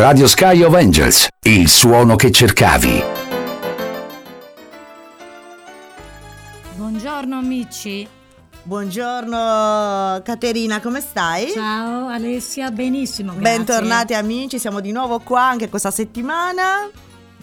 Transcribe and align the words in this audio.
Radio 0.00 0.26
Sky 0.26 0.62
of 0.62 0.72
Angels, 0.72 1.28
il 1.42 1.68
suono 1.68 2.16
che 2.16 2.30
cercavi. 2.30 3.02
Buongiorno 6.74 7.36
amici. 7.36 8.08
Buongiorno 8.62 10.22
Caterina, 10.24 10.80
come 10.80 11.02
stai? 11.02 11.50
Ciao 11.50 12.08
Alessia, 12.08 12.70
benissimo. 12.70 13.34
Grazie. 13.34 13.56
Bentornati 13.56 14.14
amici, 14.14 14.58
siamo 14.58 14.80
di 14.80 14.90
nuovo 14.90 15.18
qua 15.18 15.42
anche 15.42 15.68
questa 15.68 15.90
settimana. 15.90 16.88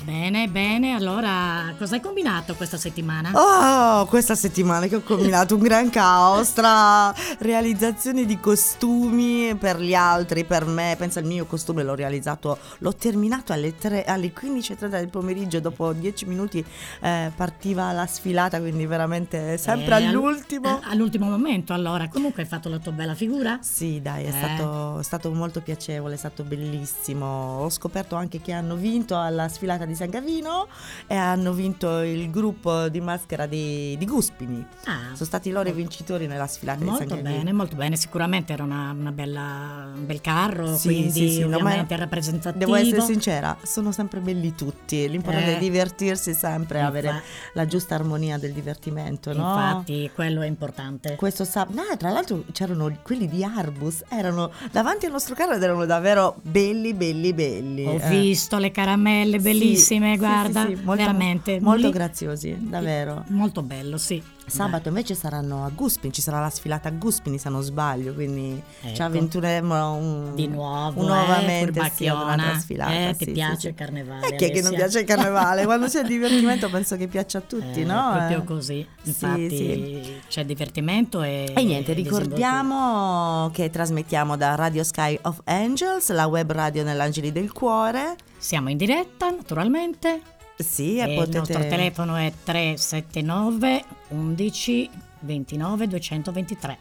Bene, 0.07 0.47
bene, 0.47 0.93
allora 0.93 1.75
cosa 1.77 1.95
hai 1.95 1.99
combinato 1.99 2.55
questa 2.55 2.77
settimana? 2.77 3.31
Oh, 3.33 4.05
questa 4.05 4.35
settimana 4.35 4.87
che 4.87 4.95
ho 4.95 5.01
combinato 5.01 5.55
un 5.55 5.61
gran 5.61 5.89
caos 5.89 6.53
tra 6.53 7.13
realizzazioni 7.39 8.25
di 8.25 8.39
costumi 8.39 9.53
per 9.55 9.81
gli 9.81 9.93
altri, 9.93 10.45
per 10.45 10.65
me, 10.65 10.95
pensa 10.97 11.19
il 11.19 11.25
mio 11.25 11.45
costume 11.45 11.83
l'ho 11.83 11.93
realizzato, 11.93 12.57
l'ho 12.77 12.95
terminato 12.95 13.51
alle, 13.51 13.75
alle 14.05 14.31
15.30 14.31 14.87
del 14.87 15.09
pomeriggio, 15.09 15.59
dopo 15.59 15.91
10 15.91 16.25
minuti 16.25 16.63
eh, 17.01 17.29
partiva 17.35 17.91
la 17.91 18.05
sfilata, 18.05 18.61
quindi 18.61 18.85
veramente 18.85 19.57
sempre 19.57 19.99
eh, 19.99 20.05
all'ultimo. 20.05 20.69
All, 20.69 20.83
all'ultimo 20.85 21.29
momento 21.29 21.73
allora, 21.73 22.07
comunque 22.07 22.43
hai 22.43 22.47
fatto 22.47 22.69
la 22.69 22.79
tua 22.79 22.93
bella 22.93 23.13
figura? 23.13 23.59
Sì, 23.61 24.01
dai, 24.01 24.23
è, 24.23 24.29
eh. 24.29 24.31
stato, 24.31 24.99
è 24.99 25.03
stato 25.03 25.33
molto 25.33 25.59
piacevole, 25.59 26.13
è 26.13 26.17
stato 26.17 26.45
bellissimo, 26.45 27.59
ho 27.59 27.69
scoperto 27.69 28.15
anche 28.15 28.39
che 28.39 28.53
hanno 28.53 28.75
vinto 28.75 29.19
alla 29.19 29.49
sfilata 29.49 29.83
di 29.83 29.95
San 29.97 30.09
Gavino 30.09 30.67
e 31.07 31.15
hanno 31.15 31.51
vinto 31.51 32.01
il 32.01 32.29
gruppo 32.29 32.87
di 32.87 33.01
maschera 33.01 33.45
di, 33.45 33.97
di 33.97 34.05
Guspini. 34.05 34.65
Ah, 34.85 35.13
Sono 35.13 35.25
stati 35.25 35.49
loro 35.49 35.67
i 35.67 35.73
vincitori 35.73 36.27
nella 36.27 36.47
sfilata 36.47 36.83
molto 36.83 37.03
di 37.03 37.09
San 37.09 37.17
Gavino. 37.17 37.29
Molto 37.29 37.43
bene, 37.43 37.57
molto 37.57 37.75
bene. 37.75 37.95
Sicuramente 37.95 38.53
era 38.53 38.63
una, 38.63 38.91
una 38.91 39.11
bella, 39.11 39.91
un 39.93 40.05
bel 40.05 40.21
carro, 40.21 40.77
sì, 40.77 40.87
quindi 40.87 41.11
sì, 41.11 41.29
sì, 41.29 41.41
ovviamente 41.41 41.95
no, 41.95 42.01
rappresentativo. 42.01 42.63
Devo 42.63 42.75
essere 42.75 43.01
sincera, 43.01 43.57
sono 43.63 43.91
sempre 43.91 44.19
belli 44.19 44.53
tutti. 44.55 45.09
L'importante 45.09 45.53
eh, 45.53 45.55
è 45.55 45.59
divertirsi 45.59 46.33
sempre, 46.33 46.79
infatti, 46.79 46.97
avere 46.97 47.23
la 47.53 47.65
giusta 47.65 47.95
armonia 47.95 48.37
del 48.37 48.53
divertimento. 48.53 49.33
No? 49.33 49.49
Infatti, 49.49 50.11
quello 50.13 50.41
è 50.41 50.47
importante. 50.47 51.15
Questo 51.15 51.43
sab- 51.43 51.73
no, 51.73 51.83
tra 51.97 52.11
l'altro 52.11 52.43
c'erano 52.51 52.95
quelli 53.01 53.27
di 53.27 53.43
Arbus, 53.43 54.03
erano 54.09 54.51
davanti 54.71 55.07
al 55.07 55.11
nostro 55.11 55.33
carro 55.33 55.55
ed 55.55 55.63
erano 55.63 55.85
davvero 55.85 56.35
belli, 56.41 56.93
belli, 56.93 57.33
belli. 57.33 57.85
Ho 57.85 57.99
eh. 57.99 58.09
visto 58.09 58.57
le 58.57 58.71
caramelle 58.71 59.39
bellissime 59.39 59.85
bellissime, 59.87 60.17
guarda, 60.17 60.61
sì, 60.65 60.75
sì, 60.75 60.83
molto, 60.83 61.01
veramente. 61.03 61.59
Molto 61.59 61.89
graziosi, 61.89 62.55
davvero. 62.59 63.23
Molto 63.27 63.61
bello, 63.61 63.97
sì. 63.97 64.21
Sabato 64.47 64.87
invece 64.87 65.13
saranno 65.13 65.65
a 65.65 65.69
Guspini, 65.69 66.13
ci 66.13 66.21
sarà 66.21 66.39
la 66.39 66.49
sfilata 66.49 66.87
a 66.87 66.91
Guspini 66.91 67.37
se 67.37 67.49
non 67.49 67.61
sbaglio, 67.61 68.13
quindi 68.13 68.61
ecco. 68.81 68.95
ci 68.95 69.01
avventureremo 69.01 69.93
un, 69.93 70.35
di 70.35 70.47
nuovo, 70.47 71.01
un 71.01 71.07
nuovamente 71.07 71.79
eh, 71.79 71.91
sì, 71.93 72.05
un'altra 72.05 72.57
sfilata. 72.57 73.09
Eh, 73.09 73.15
ti 73.17 73.25
sì, 73.25 73.31
piace 73.31 73.59
sì, 73.59 73.67
il 73.67 73.73
carnevale? 73.73 74.27
E 74.27 74.35
chi 74.37 74.45
è 74.45 74.51
che 74.51 74.61
non 74.61 74.73
piace 74.73 74.99
il 74.99 75.05
carnevale? 75.05 75.65
Quando 75.67 75.87
c'è 75.87 76.03
divertimento 76.03 76.69
penso 76.69 76.95
che 76.95 77.07
piaccia 77.07 77.39
a 77.39 77.41
tutti, 77.41 77.81
eh, 77.81 77.83
no? 77.85 78.13
Proprio 78.15 78.43
così, 78.43 78.87
infatti 79.03 80.21
c'è 80.29 80.45
divertimento 80.45 81.21
e... 81.23 81.51
E 81.53 81.63
niente, 81.63 81.91
ricordiamo 81.91 83.49
che 83.51 83.69
trasmettiamo 83.69 84.37
da 84.37 84.55
Radio 84.55 84.83
Sky 84.83 85.19
of 85.23 85.41
Angels, 85.43 86.09
la 86.11 86.25
web 86.25 86.49
radio 86.51 86.83
nell'Angeli 86.83 87.33
del 87.33 87.51
Cuore. 87.51 88.15
Siamo 88.37 88.69
in 88.69 88.77
diretta 88.77 89.29
naturalmente 89.29 90.35
sì, 90.57 90.97
e 90.97 91.13
potete... 91.15 91.29
Il 91.29 91.37
nostro 91.37 91.67
telefono 91.67 92.15
è 92.15 92.31
379 92.43 93.83
11 94.09 94.89
29 95.19 95.87
223. 95.87 96.77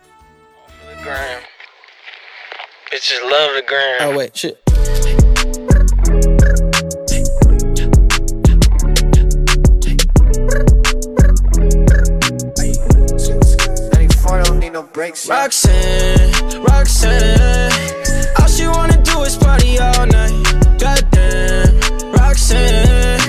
Bitches 2.90 3.20
love 3.22 3.54
the 3.54 3.64
gram. 3.64 4.08
Oh 4.08 4.16
wait, 4.16 4.36
shit. 4.36 4.60
Roxanne, 15.28 16.62
Roxanne, 16.64 17.70
all 18.38 18.46
she 18.46 18.66
wanna 18.66 18.96
do 19.02 19.22
is 19.22 19.36
party 19.36 19.78
all 19.78 20.06
night. 20.06 20.32
Goddamn, 20.78 21.78
Roxanne. 22.12 23.21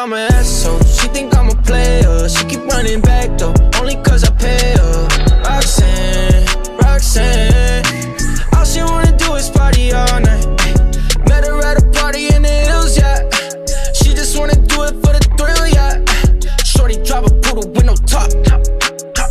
I'm 0.00 0.14
an 0.14 0.32
asshole. 0.32 0.80
She 0.84 1.08
think 1.08 1.36
I'm 1.36 1.50
a 1.50 1.54
player. 1.54 2.26
She 2.26 2.42
keep 2.46 2.60
running 2.60 3.02
back 3.02 3.36
though, 3.36 3.52
only 3.78 3.96
cause 3.96 4.24
I 4.24 4.30
pay 4.30 4.72
her. 4.78 5.08
Roxanne, 5.44 6.46
Roxanne. 6.78 7.84
All 8.56 8.64
she 8.64 8.80
wanna 8.80 9.14
do 9.18 9.34
is 9.34 9.50
party 9.50 9.92
all 9.92 10.20
night. 10.20 10.46
Met 11.28 11.44
her 11.44 11.60
at 11.66 11.82
a 11.82 11.86
party 11.92 12.28
in 12.28 12.40
the 12.40 12.48
hills, 12.48 12.96
yeah. 12.96 13.28
She 13.92 14.14
just 14.14 14.38
wanna 14.38 14.54
do 14.54 14.84
it 14.84 14.94
for 15.04 15.12
the 15.12 15.20
thrill, 15.36 15.68
yeah. 15.68 16.02
Shorty 16.64 16.96
drive 17.04 17.26
a 17.26 17.34
poodle 17.42 17.68
with 17.68 17.84
no 17.84 17.94
top. 18.08 18.30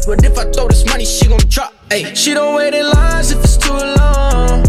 But 0.05 0.23
if 0.23 0.37
I 0.37 0.51
throw 0.51 0.67
this 0.67 0.85
money, 0.85 1.03
she 1.03 1.25
gon' 1.25 1.39
drop. 1.49 1.73
Ay, 1.89 2.13
she 2.13 2.35
don't 2.35 2.53
wait 2.53 2.75
in 2.75 2.87
lines 2.87 3.31
if 3.31 3.43
it's 3.43 3.57
too 3.57 3.73
long. 3.73 4.68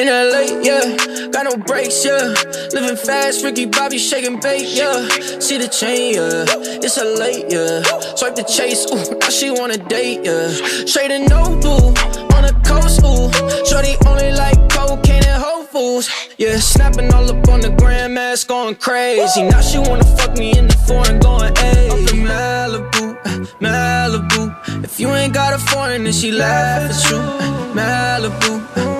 In 0.00 0.06
LA, 0.06 0.62
yeah, 0.62 1.28
got 1.30 1.44
no 1.44 1.58
brakes, 1.58 2.02
yeah. 2.06 2.32
Living 2.72 2.96
fast, 2.96 3.44
Ricky 3.44 3.66
Bobby 3.66 3.98
shaking 3.98 4.40
bait, 4.40 4.66
yeah. 4.66 5.06
See 5.40 5.58
the 5.58 5.68
chain, 5.68 6.14
yeah. 6.14 6.44
It's 6.80 6.96
a 6.96 7.04
late, 7.04 7.44
yeah. 7.50 7.82
Swipe 8.16 8.34
the 8.34 8.42
chase, 8.44 8.86
ooh, 8.90 9.18
now 9.18 9.28
she 9.28 9.50
wanna 9.50 9.76
date, 9.76 10.24
yeah. 10.24 10.48
Straight 10.86 11.10
and 11.10 11.28
no 11.28 11.44
blue, 11.60 11.92
on 12.32 12.42
the 12.48 12.56
coast, 12.64 13.04
ooh. 13.04 13.28
Shorty 13.68 13.96
only 14.06 14.32
like 14.32 14.56
cocaine 14.70 15.22
and 15.26 15.42
Whole 15.42 15.64
fools, 15.64 16.08
yeah. 16.38 16.56
Snapping 16.56 17.12
all 17.12 17.28
up 17.28 17.46
on 17.48 17.60
the 17.60 17.68
grandmas, 17.68 18.42
going 18.44 18.76
crazy. 18.76 19.42
Now 19.42 19.60
she 19.60 19.80
wanna 19.80 20.04
fuck 20.16 20.34
me 20.38 20.56
in 20.56 20.66
the 20.68 20.78
foreign, 20.88 21.18
going, 21.18 21.52
ayy. 21.52 21.90
Up 21.90 22.14
in 22.14 22.24
Malibu, 22.24 23.04
Malibu. 23.60 24.82
If 24.82 24.98
you 24.98 25.10
ain't 25.10 25.34
got 25.34 25.52
a 25.52 25.58
foreign, 25.58 26.04
then 26.04 26.14
she 26.14 26.32
laugh 26.32 26.90
at 26.90 27.10
you. 27.10 27.18
Malibu, 27.76 28.99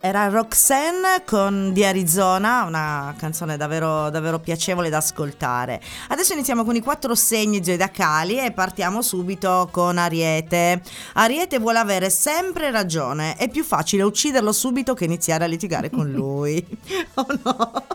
Era 0.00 0.28
Roxanne 0.28 1.24
con 1.26 1.72
di 1.72 1.84
Arizona, 1.84 2.64
una 2.64 3.14
canzone 3.18 3.56
davvero, 3.56 4.10
davvero 4.10 4.38
piacevole 4.38 4.90
da 4.90 4.98
ascoltare. 4.98 5.80
Adesso 6.08 6.34
iniziamo 6.34 6.64
con 6.64 6.76
i 6.76 6.80
quattro 6.80 7.14
segni 7.14 7.64
zodiacali 7.64 8.38
e 8.38 8.52
partiamo 8.52 9.02
subito 9.02 9.68
con 9.72 9.98
Ariete. 9.98 10.82
Ariete 11.14 11.58
vuole 11.58 11.78
avere 11.78 12.10
sempre 12.10 12.70
ragione, 12.70 13.36
è 13.36 13.48
più 13.48 13.64
facile 13.64 14.04
ucciderlo 14.04 14.52
subito 14.52 14.94
che 14.94 15.04
iniziare 15.04 15.44
a 15.44 15.48
litigare 15.48 15.90
con 15.90 16.08
lui. 16.10 16.64
oh 17.14 17.26
no! 17.42 17.86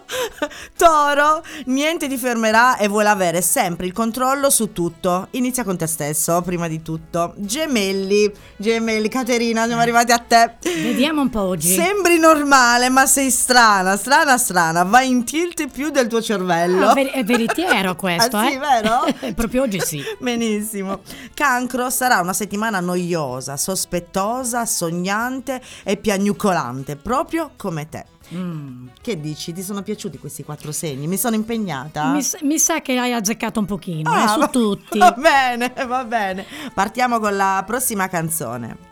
Toro, 0.75 1.43
niente 1.65 2.07
ti 2.09 2.17
fermerà 2.17 2.77
e 2.77 2.87
vuole 2.87 3.09
avere 3.09 3.41
sempre 3.41 3.85
il 3.85 3.93
controllo 3.93 4.49
su 4.49 4.73
tutto. 4.73 5.27
Inizia 5.31 5.63
con 5.63 5.77
te 5.77 5.87
stesso, 5.87 6.41
prima 6.41 6.67
di 6.67 6.81
tutto. 6.81 7.33
Gemelli, 7.37 8.31
gemelli, 8.57 9.07
Caterina, 9.07 9.65
siamo 9.65 9.81
arrivati 9.81 10.11
a 10.11 10.17
te. 10.17 10.55
Vediamo 10.61 11.21
un 11.21 11.29
po' 11.29 11.41
oggi. 11.41 11.73
Sembri 12.05 12.19
normale, 12.19 12.89
ma 12.89 13.05
sei 13.05 13.31
strana, 13.31 13.95
strana, 13.95 14.37
strana. 14.37 14.83
Vai 14.83 15.07
in 15.07 15.23
tilt 15.23 15.69
più 15.69 15.89
del 15.89 16.07
tuo 16.07 16.21
cervello. 16.21 16.89
Ah, 16.89 16.95
è 16.95 17.23
veritiero 17.23 17.95
questo, 17.95 18.35
Ah, 18.35 18.45
sì, 18.47 18.55
eh? 18.55 18.57
vero? 18.57 19.05
Proprio 19.33 19.61
oggi 19.61 19.79
sì. 19.79 20.03
Benissimo. 20.19 20.99
Cancro 21.33 21.89
sarà 21.89 22.19
una 22.19 22.33
settimana 22.33 22.81
noiosa, 22.81 23.55
sospettosa, 23.55 24.65
sognante 24.65 25.61
e 25.83 25.95
piagnucolante, 25.95 26.97
proprio 26.97 27.51
come 27.55 27.87
te. 27.87 28.03
Mm. 28.35 28.87
Che 29.01 29.19
dici? 29.21 29.53
Ti 29.53 29.63
sono 29.63 29.81
piaciuti 29.81 30.17
questi 30.17 30.43
quattro 30.43 30.73
segni? 30.73 31.07
Mi 31.07 31.15
sono 31.17 31.35
impegnata? 31.35 32.11
Mi, 32.11 32.21
sa- 32.21 32.39
mi 32.41 32.59
sa 32.59 32.81
che 32.81 32.97
hai 32.97 33.13
azzeccato 33.13 33.61
un 33.61 33.65
pochino, 33.65 34.13
eh, 34.13 34.19
Ah, 34.23 34.27
su 34.27 34.39
va- 34.39 34.47
tutti. 34.49 34.97
Va 34.99 35.11
bene, 35.17 35.73
va 35.87 36.03
bene. 36.03 36.45
Partiamo 36.73 37.19
con 37.21 37.33
la 37.37 37.63
prossima 37.65 38.09
canzone. 38.09 38.91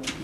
start 0.00 0.21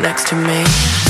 next 0.00 0.28
to 0.28 0.36
me? 0.36 1.09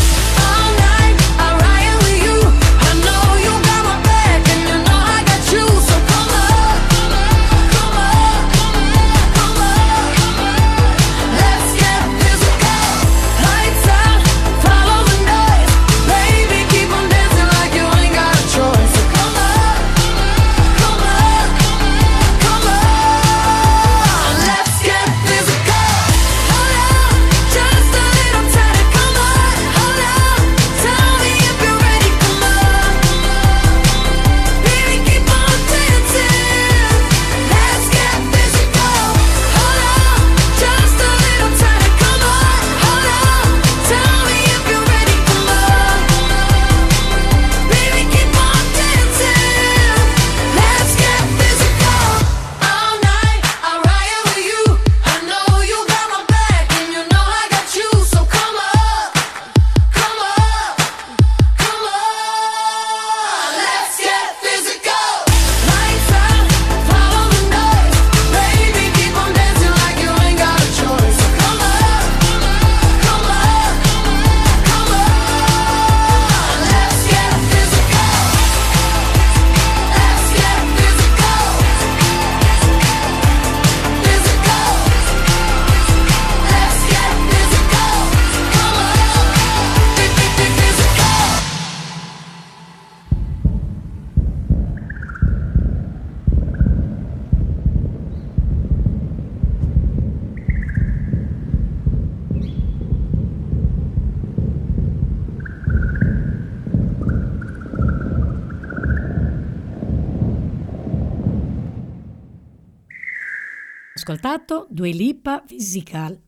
Ascoltato 114.15 114.67
Due 114.69 114.91
Lipa 114.91 115.41
Physical. 115.47 116.19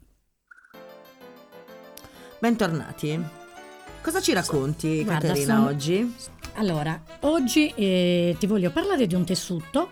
Bentornati. 2.38 3.20
Cosa 4.00 4.20
ci 4.20 4.32
racconti, 4.32 5.02
Guarda, 5.02 5.26
Caterina, 5.28 5.54
sono- 5.56 5.66
oggi? 5.66 6.14
Allora, 6.54 7.02
oggi 7.20 7.72
eh, 7.74 8.36
ti 8.38 8.46
voglio 8.46 8.70
parlare 8.70 9.08
di 9.08 9.16
un 9.16 9.24
tessuto 9.24 9.90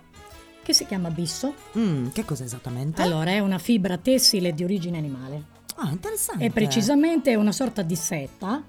che 0.62 0.73
si 0.73 0.87
chiama 0.87 1.11
bisso. 1.11 1.52
Mm, 1.76 2.09
che 2.11 2.25
cos'è 2.25 2.44
esattamente? 2.44 3.02
Allora, 3.02 3.30
è 3.32 3.40
una 3.40 3.59
fibra 3.59 3.97
tessile 3.99 4.54
di 4.54 4.62
origine 4.62 4.97
animale. 4.97 5.42
Ah, 5.76 5.90
interessante. 5.90 6.44
È 6.44 6.50
precisamente 6.50 7.35
una 7.35 7.52
sorta 7.52 7.82
di 7.82 7.97
seta 7.97 8.62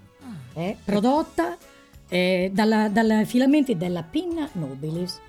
eh, 0.53 0.77
prodotta 0.83 1.57
eh, 2.09 2.49
dalla- 2.51 2.89
dai 2.89 3.25
filamenti 3.25 3.77
della 3.77 4.01
pinna 4.01 4.49
nobilis. 4.53 5.19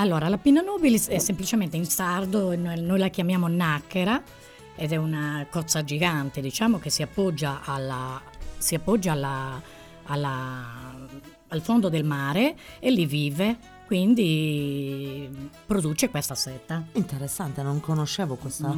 Allora, 0.00 0.28
la 0.30 0.38
pinna 0.38 0.62
nobilis 0.62 1.08
è 1.08 1.18
semplicemente 1.18 1.76
in 1.76 1.84
sardo, 1.84 2.56
noi, 2.56 2.98
la 2.98 3.08
chiamiamo 3.08 3.48
nacchera 3.48 4.22
ed 4.74 4.92
è 4.92 4.96
una 4.96 5.46
cozza 5.50 5.84
gigante, 5.84 6.40
diciamo, 6.40 6.78
che 6.78 6.88
si 6.88 7.02
appoggia, 7.02 7.60
alla, 7.62 8.18
si 8.56 8.74
appoggia 8.74 9.12
alla- 9.12 9.60
alla- 10.04 11.06
al 11.48 11.60
fondo 11.60 11.90
del 11.90 12.04
mare 12.04 12.56
e 12.78 12.90
lì 12.90 13.04
vive, 13.04 13.58
quindi 13.86 15.28
produce 15.66 16.08
questa 16.08 16.34
seta. 16.34 16.82
Interessante, 16.92 17.60
non 17.62 17.78
conoscevo 17.80 18.36
questa, 18.36 18.68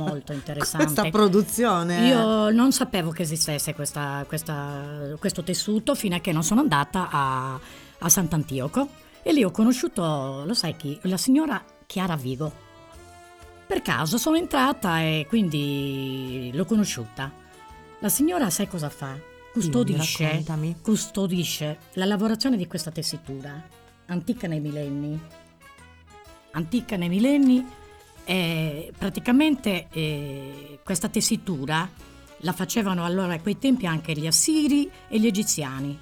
questa 0.83 1.09
produzione. 1.11 2.09
Io 2.09 2.51
non 2.51 2.73
sapevo 2.73 3.11
che 3.11 3.23
esistesse 3.23 3.75
questa- 3.75 4.25
questa- 4.27 5.15
questo 5.21 5.45
tessuto 5.45 5.95
fino 5.95 6.17
a 6.17 6.19
che 6.19 6.33
non 6.33 6.43
sono 6.43 6.61
andata 6.63 7.09
a, 7.13 7.61
a 7.99 8.09
Sant'Antioco 8.09 8.89
e 9.23 9.33
lì 9.33 9.45
ho 9.45 9.51
conosciuto, 9.51 10.45
lo 10.45 10.55
sai 10.55 10.77
chi? 10.77 10.99
La 11.03 11.17
signora 11.17 11.63
Chiara 11.87 12.17
Vigo. 12.17 12.71
Per 13.67 13.81
caso 13.81 14.19
sono 14.19 14.37
entrata 14.37 15.01
e 15.01 15.27
quindi 15.29 16.51
l'ho 16.53 16.65
conosciuta. 16.65 17.33
La 18.01 18.09
signora 18.09 18.51
sai 18.51 18.69
cosa 18.69 18.89
fa? 18.91 19.17
Custodisce, 19.53 20.25
raccontami. 20.25 20.77
custodisce 20.83 21.79
la 21.95 22.05
lavorazione 22.05 22.57
di 22.57 22.67
questa 22.67 22.91
tessitura, 22.91 23.63
antica 24.07 24.47
nei 24.47 24.61
millenni. 24.61 25.19
Antica 26.53 26.97
nei 26.97 27.09
millenni 27.09 27.67
e 28.25 28.93
praticamente 28.97 29.89
eh, 29.91 30.79
questa 30.83 31.09
tessitura 31.09 31.89
la 32.39 32.53
facevano 32.53 33.05
allora 33.05 33.35
a 33.35 33.41
quei 33.41 33.59
tempi 33.59 33.87
anche 33.87 34.13
gli 34.15 34.27
assiri 34.27 34.91
e 35.09 35.19
gli 35.21 35.27
egiziani. 35.27 35.99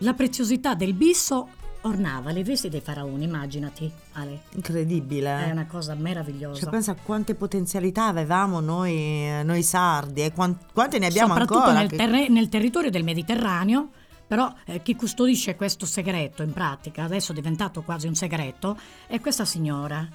La 0.00 0.12
preziosità 0.12 0.74
del 0.74 0.92
bisso 0.92 1.48
ornava 1.86 2.30
le 2.32 2.42
vesti 2.44 2.68
dei 2.68 2.80
faraoni, 2.80 3.24
immaginati, 3.24 3.90
Ale. 4.12 4.40
Incredibile. 4.54 5.46
È 5.46 5.50
una 5.50 5.66
cosa 5.66 5.94
meravigliosa. 5.94 6.60
Cioè, 6.60 6.70
pensa 6.70 6.92
a 6.92 6.96
quante 7.02 7.34
potenzialità 7.34 8.06
avevamo 8.06 8.60
noi, 8.60 9.42
noi 9.44 9.62
sardi 9.62 10.22
e 10.22 10.32
quan- 10.32 10.56
quante 10.72 10.98
ne 10.98 11.06
abbiamo 11.06 11.28
Soprattutto 11.28 11.58
ancora. 11.60 11.78
nel, 11.78 11.88
che- 11.88 11.96
terre- 11.96 12.28
nel 12.28 12.48
territorio 12.48 12.90
del 12.90 13.04
Mediterraneo, 13.04 13.88
però 14.26 14.52
eh, 14.64 14.82
chi 14.82 14.96
custodisce 14.96 15.54
questo 15.56 15.86
segreto 15.86 16.42
in 16.42 16.52
pratica, 16.52 17.04
adesso 17.04 17.32
è 17.32 17.34
diventato 17.34 17.82
quasi 17.82 18.06
un 18.06 18.14
segreto, 18.14 18.76
è 19.06 19.20
questa 19.20 19.44
signora. 19.44 20.06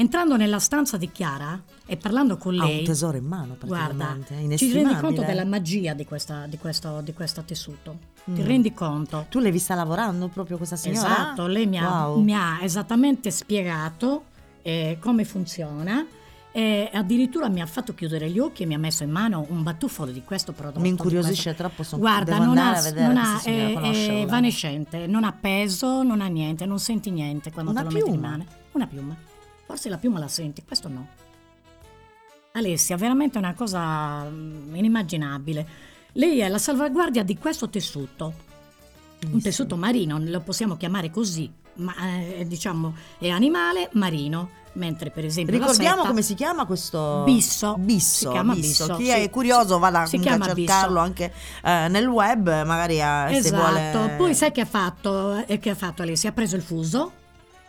Entrando 0.00 0.36
nella 0.36 0.60
stanza 0.60 0.96
di 0.96 1.10
Chiara 1.10 1.60
e 1.84 1.96
parlando 1.96 2.36
con 2.36 2.56
ha 2.56 2.64
lei, 2.64 2.78
un 2.78 2.84
tesoro 2.84 3.16
in 3.16 3.24
mano 3.24 3.56
guarda, 3.64 4.04
praticamente. 4.14 4.54
è 4.54 4.56
ci 4.56 4.70
rendi 4.70 4.94
conto 4.94 5.22
della 5.22 5.44
magia 5.44 5.92
di, 5.94 6.04
questa, 6.04 6.46
di, 6.46 6.56
questo, 6.56 7.00
di 7.00 7.12
questo 7.12 7.42
tessuto. 7.42 7.98
Ti 8.24 8.30
Mm. 8.30 8.44
rendi 8.46 8.72
conto? 8.72 9.26
Tu 9.28 9.40
l'hai 9.40 9.50
vista 9.50 9.74
lavorando 9.74 10.28
proprio 10.28 10.56
questa 10.56 10.76
signora? 10.76 11.08
Esatto, 11.08 11.46
lei 11.48 11.66
mi 11.66 11.78
ha, 11.80 12.06
Wow. 12.10 12.20
mi 12.22 12.32
ha 12.32 12.58
esattamente 12.62 13.32
spiegato 13.32 14.26
eh, 14.62 14.98
come 15.00 15.24
funziona 15.24 16.06
e 16.52 16.90
addirittura 16.92 17.48
mi 17.48 17.60
ha 17.60 17.66
fatto 17.66 17.92
chiudere 17.94 18.30
gli 18.30 18.38
occhi 18.38 18.62
e 18.62 18.66
mi 18.66 18.74
ha 18.74 18.78
messo 18.78 19.02
in 19.02 19.10
mano 19.10 19.46
un 19.48 19.64
batuffolo 19.64 20.12
di 20.12 20.22
questo 20.22 20.52
prodotto. 20.52 20.78
Mi 20.78 20.90
incuriosisce 20.90 21.56
troppo, 21.56 21.82
sono- 21.82 22.02
Guarda, 22.02 22.38
non 22.38 22.56
ha, 22.56 22.80
non 22.94 23.16
ha- 23.16 23.38
signora, 23.38 23.70
è, 23.70 23.72
conoscerla. 23.72 24.12
è 24.12 24.20
evanescente, 24.20 25.06
non 25.08 25.24
ha 25.24 25.32
peso, 25.32 26.04
non 26.04 26.20
ha 26.20 26.26
niente, 26.28 26.66
non 26.66 26.78
senti 26.78 27.10
niente 27.10 27.50
quando 27.50 27.72
Una 27.72 27.80
te 27.80 27.86
lo 27.88 27.92
metti 27.94 28.08
in 28.10 28.12
piuma? 28.12 28.28
mano. 28.28 28.44
Una 28.72 28.86
piuma. 28.86 29.16
Forse 29.68 29.90
la 29.90 29.98
piuma 29.98 30.18
la 30.18 30.28
senti, 30.28 30.64
questo 30.66 30.88
no. 30.88 31.06
Alessia, 32.52 32.96
veramente 32.96 33.36
una 33.36 33.52
cosa 33.52 34.24
mm, 34.24 34.74
inimmaginabile. 34.74 35.66
Lei 36.12 36.38
è 36.38 36.48
la 36.48 36.56
salvaguardia 36.56 37.22
di 37.22 37.36
questo 37.36 37.68
tessuto. 37.68 38.32
Un 39.30 39.42
tessuto 39.42 39.76
marino, 39.76 40.18
lo 40.18 40.40
possiamo 40.40 40.78
chiamare 40.78 41.10
così, 41.10 41.52
ma 41.74 41.92
eh, 42.18 42.46
diciamo 42.48 42.94
è 43.18 43.28
animale 43.28 43.90
marino, 43.92 44.48
mentre 44.74 45.10
per 45.10 45.26
esempio 45.26 45.58
Ricordiamo 45.58 45.96
seta- 45.96 46.08
come 46.08 46.22
si 46.22 46.34
chiama 46.34 46.64
questo 46.64 47.24
Bisso. 47.26 47.74
Bisso, 47.78 48.26
Si 48.26 48.28
chiama 48.30 48.54
bisso. 48.54 48.84
bisso, 48.86 48.96
Chi 48.96 49.04
sì. 49.04 49.10
è 49.10 49.28
curioso 49.28 49.78
vada 49.78 50.06
Si 50.06 50.16
a 50.16 50.20
chiama 50.20 50.46
bisso. 50.46 50.56
cercarlo 50.56 50.98
anche 51.00 51.30
eh, 51.62 51.88
nel 51.88 52.06
web, 52.06 52.46
magari 52.64 53.02
a, 53.02 53.26
se 53.28 53.36
Esatto, 53.36 53.56
vuole 53.98 54.14
poi 54.16 54.34
sai 54.34 54.50
che 54.52 54.62
ha 54.62 54.66
fatto? 54.66 55.44
Eh, 55.46 55.58
Che 55.58 55.70
ha 55.70 55.74
fatto? 55.74 56.16
Si 56.16 56.26
è 56.26 56.32
preso 56.32 56.56
il 56.56 56.62
fuso 56.62 57.12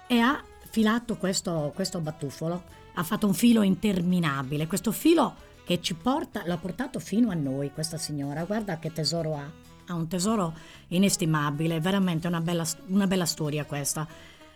e 0.08 0.20
ha 0.20 0.42
filato 0.70 1.18
questo, 1.18 1.72
questo 1.74 2.00
batuffolo. 2.00 2.64
Ha 2.94 3.04
fatto 3.04 3.28
un 3.28 3.34
filo 3.34 3.62
interminabile. 3.62 4.68
Questo 4.68 4.92
filo 4.92 5.48
che 5.64 5.82
ci 5.82 5.94
porta, 5.94 6.44
l'ha 6.46 6.58
portato 6.58 7.00
fino 7.00 7.30
a 7.30 7.36
noi, 7.36 7.72
questa 7.72 7.98
signora. 7.98 8.44
Guarda 8.44 8.80
che 8.80 8.92
tesoro 8.92 9.36
ha. 9.36 9.50
Ha 9.88 9.94
un 9.94 10.08
tesoro 10.08 10.54
inestimabile, 10.90 11.80
veramente 11.80 12.28
una 12.28 12.42
bella, 12.42 12.66
una 12.88 13.08
bella 13.08 13.26
storia 13.26 13.66
questa. 13.66 14.08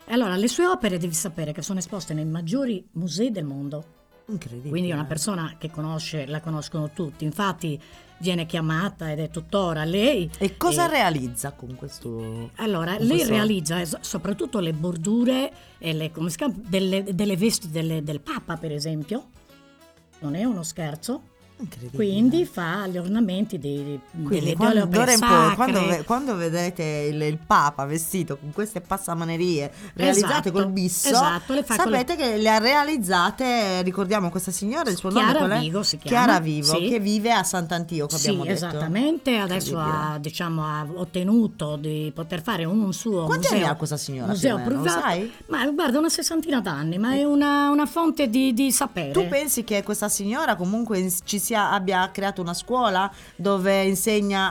E 0.05 0.13
allora, 0.13 0.36
le 0.36 0.48
sue 0.48 0.67
opere 0.67 0.98
devi 0.98 1.13
sapere 1.13 1.53
che 1.53 1.62
sono 1.62 1.79
esposte 1.79 2.13
nei 2.13 2.25
maggiori 2.25 2.86
musei 2.93 3.32
del 3.32 3.46
mondo. 3.46 3.86
incredibile. 4.27 4.70
Quindi 4.70 4.89
è 4.89 4.93
una 4.93 5.05
persona 5.05 5.55
che 5.58 5.72
conosce, 5.72 6.25
la 6.25 6.41
conoscono 6.41 6.91
tutti. 6.91 7.24
Infatti 7.24 7.82
viene 8.24 8.46
chiamata 8.46 9.12
ed 9.12 9.20
è 9.20 9.30
tuttora 9.30 9.84
lei. 9.84 10.30
E 10.39 10.56
cosa 10.58 10.86
e- 10.86 10.89
realizza 10.89 11.51
con 11.51 11.75
questo? 11.75 12.50
allora, 12.56 12.96
con 12.96 13.06
lei 13.06 13.18
questo- 13.18 13.34
realizza 13.34 13.84
soprattutto 14.00 14.60
le 14.60 14.74
bordure 14.74 15.51
e 15.77 15.94
le, 15.94 16.12
chiama? 16.12 16.53
delle, 16.56 17.03
delle 17.13 17.36
vesti 17.38 17.70
delle- 17.70 18.01
del 18.01 18.22
Papa, 18.22 18.56
per 18.58 18.72
esempio. 18.72 19.25
Non 20.20 20.36
è 20.36 20.44
uno 20.46 20.63
scherzo. 20.63 21.22
Quindi 21.94 22.46
fa 22.46 22.88
gli 22.88 22.98
ornamenti 22.98 23.58
dei, 23.58 24.00
Quindi 24.12 24.40
delle, 24.40 24.56
quando, 24.56 24.86
d'ora 24.86 25.14
in 25.14 25.20
poi, 25.20 25.56
quando, 25.56 25.80
quando 26.06 26.36
vedete 26.36 26.84
il, 26.84 27.22
il 27.22 27.38
Papa 27.38 27.86
vestito 27.86 28.38
con 28.38 28.52
queste 28.52 28.82
passamanerie 28.82 29.72
realizzate 29.94 30.50
Esatto, 30.50 30.52
col 30.52 30.68
bisso, 30.72 31.10
esatto, 31.10 31.54
sapete 31.68 32.16
che 32.16 32.38
le 32.38 32.50
ha 32.50 32.58
realizzate, 32.58 33.82
ricordiamo 33.84 34.30
questa 34.30 34.52
signora, 34.52 34.90
il 34.90 34.98
suo 34.98 35.10
Chiara 35.10 35.28
nome 35.28 35.38
qual 35.48 35.52
è? 35.52 35.60
Vigo 35.62 35.84
si 35.84 35.98
chiama, 35.98 36.26
Chiara 36.26 36.40
Vivo, 36.40 36.76
sì. 36.76 36.88
che 36.90 37.00
vive 37.00 37.32
a 37.32 37.44
Sant'Antioco, 37.44 38.18
Sì, 38.18 38.28
abbiamo 38.28 38.44
detto. 38.46 38.56
esattamente. 38.56 39.38
Adesso 39.38 39.78
ha, 39.78 40.18
diciamo, 40.20 40.64
ha 40.66 40.86
ottenuto 40.96 41.76
di 41.78 42.12
poter 42.14 42.42
fare 42.42 42.66
un, 42.66 42.82
un 42.82 42.94
suo 42.94 43.26
Quanti 43.26 43.48
museo. 43.48 43.58
anni 43.60 43.68
ha 43.68 43.76
questa 43.76 43.98
signora, 43.98 44.32
Museo 44.32 44.58
meno, 44.58 44.68
privato. 44.70 45.00
sai? 45.00 45.32
Ma 45.48 45.66
guarda, 45.70 46.00
una 46.00 46.10
sessantina 46.10 46.60
d'anni, 46.62 46.98
ma 46.98 47.14
è 47.14 47.24
una, 47.24 47.70
una 47.70 47.86
fonte 47.86 48.30
di, 48.30 48.54
di 48.54 48.72
sapere. 48.72 49.12
Tu 49.12 49.28
pensi 49.28 49.64
che 49.64 49.84
questa 49.84 50.10
signora 50.10 50.56
comunque 50.56 51.12
ci 51.24 51.40
sia, 51.44 51.72
abbia 51.72 52.10
creato 52.12 52.42
una 52.42 52.54
scuola 52.54 53.12
dove 53.36 53.84
insegna 53.84 54.50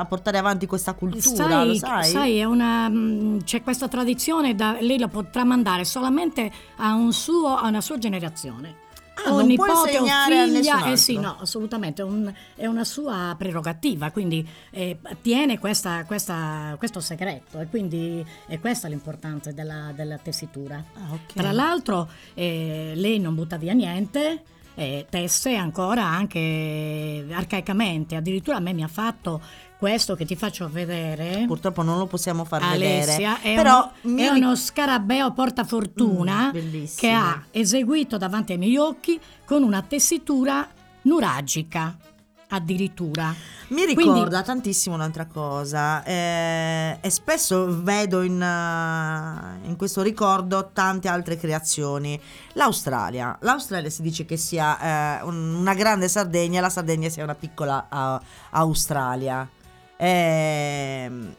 a 0.00 0.04
portare 0.04 0.38
avanti 0.38 0.66
questa 0.66 0.92
cultura, 0.92 1.64
lo 1.64 1.74
sai? 1.74 2.38
è 2.38 2.44
una, 2.44 2.88
mh, 2.88 3.44
c'è 3.44 3.62
questa 3.62 3.88
tradizione, 3.88 4.54
da, 4.54 4.76
lei 4.80 4.98
la 4.98 5.08
potrà 5.08 5.44
mandare 5.44 5.84
solamente 5.84 6.50
a, 6.76 6.94
un 6.94 7.12
suo, 7.12 7.56
a 7.56 7.66
una 7.66 7.80
sua 7.80 7.98
generazione. 7.98 8.86
Ah, 9.26 9.32
o 9.32 9.38
può 9.38 9.42
nipote 9.42 9.98
o 9.98 10.04
a 10.04 10.26
figlia, 10.28 10.84
eh 10.92 10.96
sì, 10.96 11.18
no, 11.18 11.38
assolutamente, 11.40 12.02
è, 12.02 12.04
un- 12.04 12.32
è 12.54 12.66
una 12.66 12.84
sua 12.84 13.34
prerogativa, 13.36 14.12
quindi 14.12 14.48
eh, 14.70 14.96
tiene 15.22 15.58
questa- 15.58 16.04
questa- 16.04 16.76
questo 16.78 17.00
segreto 17.00 17.58
e 17.58 17.66
quindi 17.66 18.24
è 18.46 18.60
questa 18.60 18.86
l'importanza 18.86 19.50
della, 19.50 19.90
della 19.92 20.18
tessitura. 20.18 20.76
Ah, 20.94 21.14
ok. 21.14 21.32
Tra 21.34 21.50
l'altro 21.50 22.08
eh, 22.34 22.92
lei 22.94 23.18
non 23.18 23.34
butta 23.34 23.56
via 23.56 23.72
niente, 23.72 24.44
eh, 24.78 25.06
tesse 25.10 25.56
ancora 25.56 26.04
anche 26.04 27.26
arcaicamente, 27.32 28.14
addirittura 28.14 28.58
a 28.58 28.60
me 28.60 28.72
mi 28.72 28.84
ha 28.84 28.88
fatto 28.88 29.40
questo 29.76 30.14
che 30.14 30.24
ti 30.24 30.36
faccio 30.36 30.68
vedere. 30.68 31.44
Purtroppo 31.46 31.82
non 31.82 31.98
lo 31.98 32.06
possiamo 32.06 32.44
far 32.44 32.62
Alessia 32.62 33.34
vedere. 33.42 33.52
è, 33.52 33.54
Però 33.56 33.90
uno, 34.02 34.20
è 34.22 34.28
uno 34.28 34.54
scarabeo 34.54 35.32
portafortuna 35.32 36.52
Mm, 36.54 36.84
che 36.96 37.10
ha 37.10 37.42
eseguito 37.50 38.16
davanti 38.18 38.52
ai 38.52 38.58
miei 38.58 38.76
occhi 38.76 39.18
con 39.44 39.62
una 39.62 39.82
tessitura 39.82 40.66
nuragica 41.02 41.96
addirittura. 42.48 43.34
Mi 43.68 43.84
Quindi- 43.92 44.02
ricorda 44.04 44.42
tantissimo 44.42 44.94
un'altra 44.94 45.26
cosa 45.26 46.02
eh, 46.04 46.96
e 47.00 47.10
spesso 47.10 47.82
vedo 47.82 48.22
in, 48.22 48.40
eh, 48.40 49.66
in 49.68 49.76
questo 49.76 50.00
ricordo 50.02 50.70
tante 50.72 51.08
altre 51.08 51.36
creazioni. 51.36 52.18
L'Australia. 52.54 53.36
L'Australia 53.42 53.90
si 53.90 54.00
dice 54.02 54.24
che 54.24 54.36
sia 54.38 55.18
eh, 55.20 55.22
un- 55.24 55.54
una 55.56 55.74
grande 55.74 56.08
Sardegna 56.08 56.58
e 56.58 56.62
la 56.62 56.70
Sardegna 56.70 57.08
sia 57.10 57.24
una 57.24 57.34
piccola 57.34 57.86
eh, 57.92 58.24
Australia. 58.50 59.46
Ehm, 59.98 61.34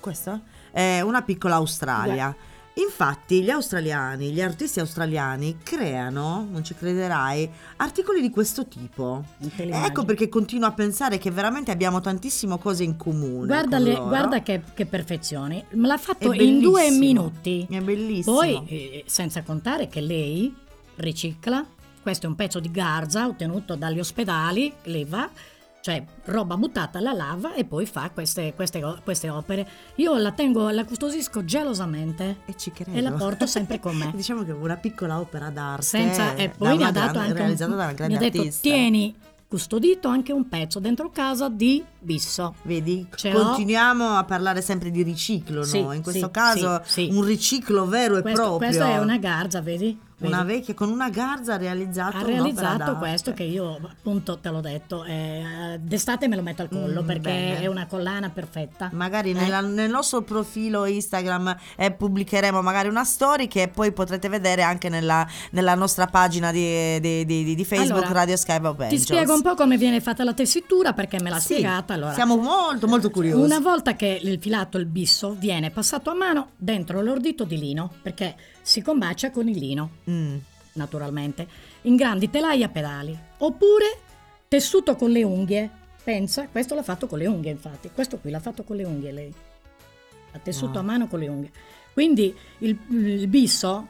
questo? 0.00 0.40
È 0.70 1.00
una 1.00 1.22
piccola 1.22 1.54
Australia. 1.54 2.34
Infatti 2.78 3.42
gli 3.42 3.48
australiani, 3.48 4.32
gli 4.32 4.40
artisti 4.42 4.80
australiani 4.80 5.58
creano, 5.62 6.46
non 6.50 6.62
ci 6.62 6.74
crederai, 6.74 7.48
articoli 7.76 8.20
di 8.20 8.28
questo 8.28 8.66
tipo. 8.66 9.24
Ecco 9.56 10.04
perché 10.04 10.28
continuo 10.28 10.68
a 10.68 10.72
pensare 10.72 11.16
che 11.16 11.30
veramente 11.30 11.70
abbiamo 11.70 12.02
tantissime 12.02 12.58
cose 12.58 12.84
in 12.84 12.98
comune. 12.98 13.46
Guarda, 13.46 13.78
le- 13.78 13.94
guarda 13.96 14.42
che, 14.42 14.62
che 14.74 14.84
perfezioni. 14.84 15.64
Me 15.70 15.86
l'ha 15.86 15.96
fatto 15.96 16.32
in 16.34 16.60
due 16.60 16.90
minuti. 16.90 17.66
È 17.68 17.80
bellissimo. 17.80 18.36
Poi, 18.36 18.62
eh, 18.66 19.04
senza 19.06 19.42
contare 19.42 19.88
che 19.88 20.02
lei 20.02 20.54
ricicla, 20.96 21.64
questo 22.02 22.26
è 22.26 22.28
un 22.28 22.34
pezzo 22.34 22.60
di 22.60 22.70
garza 22.70 23.26
ottenuto 23.26 23.74
dagli 23.74 24.00
ospedali, 24.00 24.70
lei 24.82 25.06
va, 25.06 25.28
cioè 25.86 26.04
roba 26.24 26.56
buttata, 26.56 26.98
la 26.98 27.12
lava 27.12 27.54
e 27.54 27.64
poi 27.64 27.86
fa 27.86 28.10
queste, 28.12 28.54
queste 28.56 28.82
queste 29.04 29.30
opere. 29.30 29.68
Io 29.96 30.16
la 30.16 30.32
tengo, 30.32 30.68
la 30.70 30.84
custodisco 30.84 31.44
gelosamente 31.44 32.38
E 32.46 32.56
ci 32.56 32.72
credo. 32.72 32.90
e 32.98 33.00
la 33.00 33.12
porto 33.12 33.46
sempre 33.46 33.78
con 33.78 33.94
me. 33.96 34.10
diciamo 34.16 34.42
che 34.42 34.50
è 34.50 34.54
una 34.54 34.74
piccola 34.74 35.20
opera 35.20 35.48
d'arte. 35.50 35.84
Senza, 35.84 36.34
e 36.34 36.48
poi 36.48 36.76
mi 36.76 36.82
ha 36.82 36.90
dato 36.90 37.20
anche 37.20 37.34
realizzata 37.34 37.70
un, 37.70 37.76
da 37.76 37.82
una 37.84 37.90
mi 37.90 37.94
grande 37.94 38.16
ha 38.16 38.18
detto 38.18 38.38
artista. 38.38 38.60
tieni 38.62 39.14
custodito 39.46 40.08
anche 40.08 40.32
un 40.32 40.48
pezzo 40.48 40.80
dentro 40.80 41.08
casa 41.10 41.48
di 41.48 41.84
Bisso. 42.00 42.56
Vedi, 42.62 43.06
Ce 43.14 43.30
continuiamo 43.30 44.08
a 44.16 44.24
parlare 44.24 44.62
sempre 44.62 44.90
di 44.90 45.04
riciclo, 45.04 45.62
Sì, 45.62 45.80
no? 45.82 45.92
In 45.92 46.02
questo 46.02 46.26
sì, 46.26 46.32
caso 46.32 46.80
sì, 46.84 47.08
un 47.12 47.22
riciclo 47.22 47.86
vero 47.86 48.16
e 48.16 48.22
Questo, 48.22 48.40
proprio. 48.42 48.68
questa 48.70 48.88
è 48.88 48.98
una 48.98 49.18
garza, 49.18 49.60
vedi? 49.60 49.96
Una 50.18 50.44
vecchia 50.44 50.72
con 50.72 50.88
una 50.90 51.10
garza 51.10 51.54
ha 51.54 51.56
realizzato 51.58 52.16
ha 52.16 52.22
realizzato 52.22 52.96
questo 52.96 53.34
che 53.34 53.42
io 53.42 53.74
appunto 53.82 54.38
te 54.38 54.48
l'ho 54.48 54.62
detto 54.62 55.04
eh, 55.04 55.78
d'estate 55.78 56.26
me 56.26 56.36
lo 56.36 56.42
metto 56.42 56.62
al 56.62 56.70
collo 56.70 57.02
Mm, 57.02 57.06
perché 57.06 57.20
bene. 57.30 57.60
è 57.60 57.66
una 57.66 57.84
collana 57.86 58.30
perfetta 58.30 58.88
Magari 58.94 59.32
Eh? 59.32 59.34
nella- 59.34 59.60
nel 59.60 59.90
nostro 59.90 60.22
profilo 60.22 60.86
Instagram 60.86 61.54
eh, 61.76 61.90
pubblicheremo 61.92 62.62
magari 62.62 62.88
una 62.88 63.04
story 63.04 63.46
che 63.46 63.68
poi 63.68 63.92
potrete 63.92 64.30
vedere 64.30 64.62
anche 64.62 64.88
nella, 64.88 65.26
nella 65.50 65.74
nostra 65.74 66.06
pagina 66.06 66.50
di, 66.50 66.98
di- 66.98 67.26
di- 67.26 67.54
di 67.54 67.64
Facebook 67.66 68.04
Allora, 68.04 68.20
Radio 68.20 68.36
Sky 68.36 68.56
of 68.64 68.76
ti 68.76 68.82
Angels. 68.84 69.02
spiego 69.02 69.34
un 69.34 69.42
po' 69.42 69.54
come 69.54 69.76
viene 69.76 70.00
fatta 70.00 70.24
la 70.24 70.32
tessitura 70.32 70.94
perché 70.94 71.20
me 71.20 71.28
l'ha 71.28 71.38
Sì, 71.38 71.54
spiegata 71.54 71.92
allora 71.92 72.14
Siamo 72.14 72.36
molto 72.38 72.86
molto 72.86 73.10
curiosi. 73.10 73.42
una 73.42 73.60
volta 73.60 73.94
che 73.96 74.18
il 74.22 74.38
filato 74.40 74.78
il 74.78 74.86
bisso 74.86 75.36
viene 75.38 75.70
passato 75.70 76.08
a 76.08 76.14
mano 76.14 76.52
dentro 76.56 77.02
l'ordito 77.02 77.44
di 77.44 77.58
lino 77.58 77.92
perché 78.00 78.34
si 78.66 78.82
combacia 78.82 79.30
con 79.30 79.48
il 79.48 79.56
lino 79.58 79.90
Mm. 80.10 80.36
naturalmente. 80.72 81.46
In 81.82 81.94
grandi 81.94 82.28
telai 82.30 82.64
a 82.64 82.68
pedali. 82.68 83.16
Oppure 83.38 83.96
tessuto 84.48 84.96
con 84.96 85.10
le 85.12 85.22
unghie. 85.22 85.70
Pensa 86.02 86.48
questo 86.48 86.74
l'ha 86.74 86.82
fatto 86.82 87.06
con 87.06 87.18
le 87.18 87.26
unghie 87.28 87.52
infatti. 87.52 87.90
Questo 87.94 88.18
qui 88.18 88.30
l'ha 88.30 88.40
fatto 88.40 88.64
con 88.64 88.74
le 88.76 88.84
unghie 88.84 89.12
lei. 89.12 89.34
Ha 90.32 90.38
tessuto 90.40 90.72
Wow. 90.72 90.80
a 90.80 90.82
mano 90.82 91.06
con 91.06 91.20
le 91.20 91.28
unghie. 91.28 91.50
Quindi 91.92 92.34
il, 92.58 92.76
il 92.90 93.28
bisso 93.28 93.86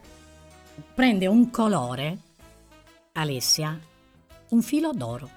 prende 0.94 1.26
un 1.26 1.50
colore 1.50 2.18
Alessia 3.12 3.78
un 4.50 4.60
filo 4.62 4.92
d'oro. 4.92 5.28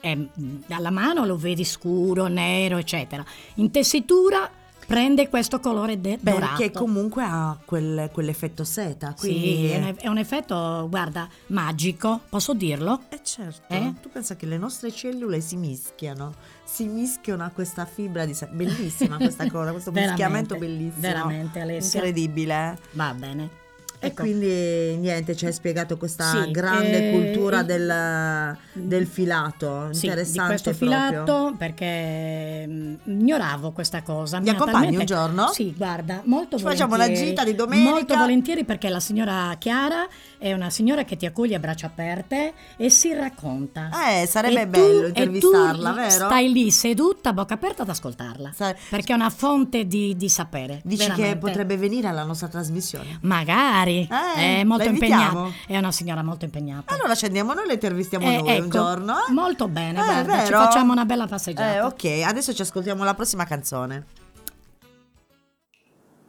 È, 0.00 0.14
mm, 0.14 0.28
dalla 0.66 0.90
mano 0.90 1.24
lo 1.26 1.36
vedi 1.36 1.64
scuro 1.64 2.28
nero 2.28 2.78
eccetera. 2.78 3.24
In 3.56 3.70
tessitura 3.72 4.48
prende 4.92 5.28
questo 5.30 5.58
colore 5.58 5.98
de- 6.02 6.18
dorato 6.20 6.56
Perché 6.58 6.70
comunque 6.70 7.22
ha 7.24 7.58
quel- 7.64 8.10
quell'effetto 8.12 8.62
seta. 8.62 9.14
Quindi... 9.18 9.40
sì, 9.56 9.66
è 9.70 9.76
un, 9.78 9.94
è 9.98 10.08
un 10.08 10.18
effetto, 10.18 10.86
guarda, 10.90 11.26
magico, 11.46 12.20
posso 12.28 12.52
dirlo? 12.52 13.00
Eh 13.08 13.20
certo, 13.22 13.72
Eh? 13.72 13.94
tu 14.02 14.10
pensa 14.10 14.36
che 14.36 14.44
le 14.44 14.58
nostre 14.58 14.90
cellule 14.92 15.40
si 15.40 15.56
mischiano, 15.56 16.34
si 16.64 16.84
mischiano 16.88 17.42
a 17.42 17.48
questa 17.48 17.86
fibra 17.86 18.26
di... 18.26 18.34
sa- 18.34 18.46
Bellissima 18.52 19.16
questa 19.16 19.50
cosa, 19.50 19.70
questo 19.70 19.92
mischiamento 19.96 20.56
bellissimo. 20.56 21.00
veramente, 21.00 21.60
Alessia. 21.60 21.98
Incredibile. 22.00 22.78
Va 22.92 23.14
bene. 23.14 23.60
E 24.04 24.08
Ecco, 24.08 24.22
quindi 24.22 24.96
niente, 24.96 25.36
ci 25.36 25.46
hai 25.46 25.52
spiegato 25.52 25.96
questa 25.96 26.24
Sì, 26.42 26.50
grande 26.50 27.06
eh, 27.06 27.10
cultura 27.12 27.60
il- 27.60 27.66
del, 27.66 28.56
del 28.72 29.06
filato, 29.06 29.92
sì, 29.92 30.06
interessante 30.06 30.40
di 30.40 30.46
questo 30.48 30.70
proprio. 30.72 31.08
filato 31.08 31.54
perché 31.56 32.64
mm, 32.66 32.94
ignoravo 33.04 33.70
questa 33.70 34.02
cosa. 34.02 34.40
Mi 34.40 34.48
accompagni 34.48 34.96
un 34.96 35.04
giorno? 35.04 35.52
Sì, 35.52 35.72
guarda, 35.76 36.20
molto 36.24 36.56
Ci 36.56 36.64
facciamo 36.64 36.94
una 36.94 37.04
volentieri. 37.04 37.28
gita 37.30 37.44
di 37.44 37.54
domenica? 37.54 37.90
Molto 37.90 38.16
volentieri 38.16 38.64
perché 38.64 38.88
la 38.88 38.98
signora 38.98 39.54
Chiara 39.58 40.08
è 40.36 40.52
una 40.52 40.68
signora 40.70 41.04
che 41.04 41.16
ti 41.16 41.24
accoglie 41.26 41.54
a 41.54 41.58
braccia 41.60 41.86
aperte 41.86 42.54
e 42.76 42.90
si 42.90 43.12
racconta. 43.14 43.88
Eh, 44.20 44.26
sarebbe 44.26 44.62
E 44.62 44.64
tu- 44.64 44.70
bello 44.70 45.04
e 45.04 45.08
intervistarla, 45.08 45.90
tu 45.90 45.94
vero? 45.94 46.10
Stai 46.26 46.52
lì 46.52 46.72
seduta, 46.72 47.28
a 47.28 47.32
bocca 47.34 47.54
aperta 47.54 47.82
ad 47.82 47.88
ascoltarla. 47.88 48.50
Sa- 48.52 48.74
Perché 48.90 49.12
è 49.12 49.14
una 49.14 49.30
fonte 49.30 49.86
di, 49.86 50.16
di 50.16 50.28
sapere. 50.28 50.80
Dici 50.82 51.02
che 51.06 51.12
veramente. 51.12 51.38
potrebbe 51.38 51.76
venire 51.76 52.08
alla 52.08 52.24
nostra 52.24 52.48
trasmissione? 52.48 53.18
Magari. 53.20 53.90
Eh, 54.00 54.60
è 54.60 54.64
molto 54.64 54.88
impegnata. 54.88 55.48
È 55.66 55.76
una 55.78 55.92
signora 55.92 56.22
molto 56.22 56.44
impegnata. 56.44 56.94
Allora 56.94 57.14
ci 57.14 57.26
andiamo 57.26 57.52
noi, 57.52 57.66
le 57.66 57.74
intervistiamo 57.74 58.26
Eh, 58.26 58.36
noi 58.38 58.42
un 58.42 58.48
ecco, 58.48 58.68
giorno. 58.68 59.14
eh? 59.28 59.32
Molto 59.32 59.68
bene, 59.68 60.00
Eh, 60.00 60.04
guarda, 60.04 60.44
ci 60.44 60.52
facciamo 60.52 60.92
una 60.92 61.04
bella 61.04 61.26
passeggiata. 61.26 61.74
Eh, 61.74 61.80
ok, 61.82 62.22
adesso 62.26 62.52
ci 62.54 62.62
ascoltiamo 62.62 63.04
la 63.04 63.14
prossima 63.14 63.44
canzone. 63.44 64.06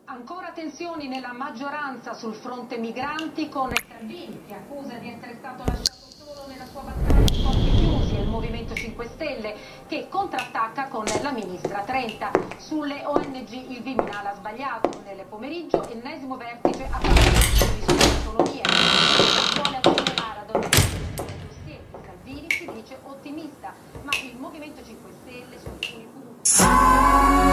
Ancora 0.06 0.52
tensioni 0.54 1.08
nella 1.08 1.34
maggioranza 1.34 2.14
sul 2.14 2.34
fronte 2.36 2.78
migranti 2.78 3.50
con 3.50 3.70
Salvini 3.90 4.42
che 4.48 4.54
accusa 4.54 4.94
di 4.98 5.10
essere 5.10 5.36
stato 5.40 5.64
lasciato 5.66 6.12
solo 6.12 6.46
nella 6.48 6.66
sua 6.72 6.82
battaglia 6.82 7.26
a 7.26 7.44
porti 7.44 7.72
chiusi 7.72 8.16
e 8.18 8.22
il 8.22 8.28
Movimento 8.44 8.76
5 8.76 9.06
Stelle 9.06 9.56
che 9.88 10.08
contrattacca 10.10 10.90
con 10.90 11.06
la 11.22 11.32
ministra 11.32 11.80
Trenta. 11.84 12.30
Sulle 12.58 13.02
ONG 13.06 13.50
il 13.50 13.82
Viminale 13.82 14.28
ha 14.28 14.36
sbagliato. 14.36 14.90
Nel 15.06 15.24
pomeriggio 15.30 15.88
ennesimo 15.88 16.36
vertice 16.36 16.84
a 16.92 16.98
Parlamento 16.98 17.66
di 17.74 17.84
sull'autonomia. 17.88 18.64
Vuole 19.54 19.78
accelerare 19.78 20.40
ad 20.42 20.56
ogni 20.56 20.70
dossier. 21.48 21.80
Salvini 22.06 22.48
si 22.50 22.70
dice 22.74 22.98
ottimista, 23.04 23.74
ma 24.02 24.12
il 24.22 24.36
Movimento 24.38 24.84
5 24.84 25.12
Stelle 25.22 25.58
su 25.58 25.68
alcuni 25.68 26.08
punti 26.12 27.53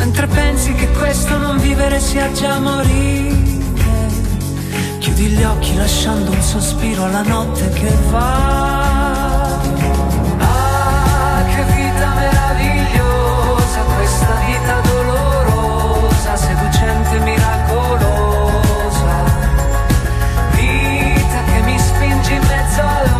Mentre 0.00 0.26
pensi 0.28 0.72
che 0.72 0.88
questo 0.92 1.36
non 1.36 1.58
vivere 1.58 2.00
sia 2.00 2.32
già 2.32 2.58
morire. 2.58 4.08
Chiudi 4.98 5.26
gli 5.26 5.42
occhi 5.42 5.76
lasciando 5.76 6.30
un 6.30 6.40
sospiro 6.40 7.04
alla 7.04 7.20
notte 7.20 7.68
che 7.68 7.92
va. 8.08 9.58
Ah, 10.38 11.44
che 11.54 11.64
vita 11.74 12.14
meravigliosa 12.14 13.80
Questa 13.94 14.34
vita 14.46 14.80
dolorosa 14.80 16.34
Seducente, 16.34 17.18
miracolosa. 17.18 18.58
Vita 20.52 21.42
che 21.44 21.60
mi 21.60 21.78
spingi 21.78 22.32
in 22.32 22.40
mezzo 22.48 22.80
al 22.80 23.19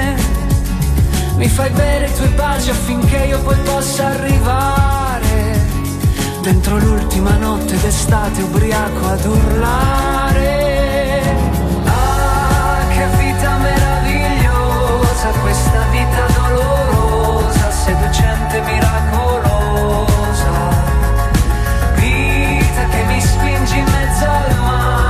mi 1.41 1.49
fai 1.49 1.71
bere 1.71 2.05
i 2.05 2.13
tuoi 2.13 2.27
baci 2.29 2.69
affinché 2.69 3.17
io 3.25 3.41
poi 3.41 3.57
possa 3.63 4.05
arrivare. 4.05 5.59
Dentro 6.41 6.77
l'ultima 6.77 7.35
notte 7.37 7.79
d'estate 7.79 8.43
ubriaco 8.43 9.07
ad 9.07 9.25
urlare. 9.25 10.49
Ah, 11.85 12.77
che 12.89 13.07
vita 13.17 13.57
meravigliosa 13.57 15.29
Questa 15.41 15.83
vita 15.89 16.25
dolorosa 16.35 17.71
Seducente, 17.71 18.61
miracolosa. 18.61 19.65
Vita 21.95 22.85
che 22.85 23.03
mi 23.07 23.19
spingi 23.19 23.79
in 23.79 23.85
mezzo 23.85 24.25
al 24.25 24.55
mare 24.59 25.00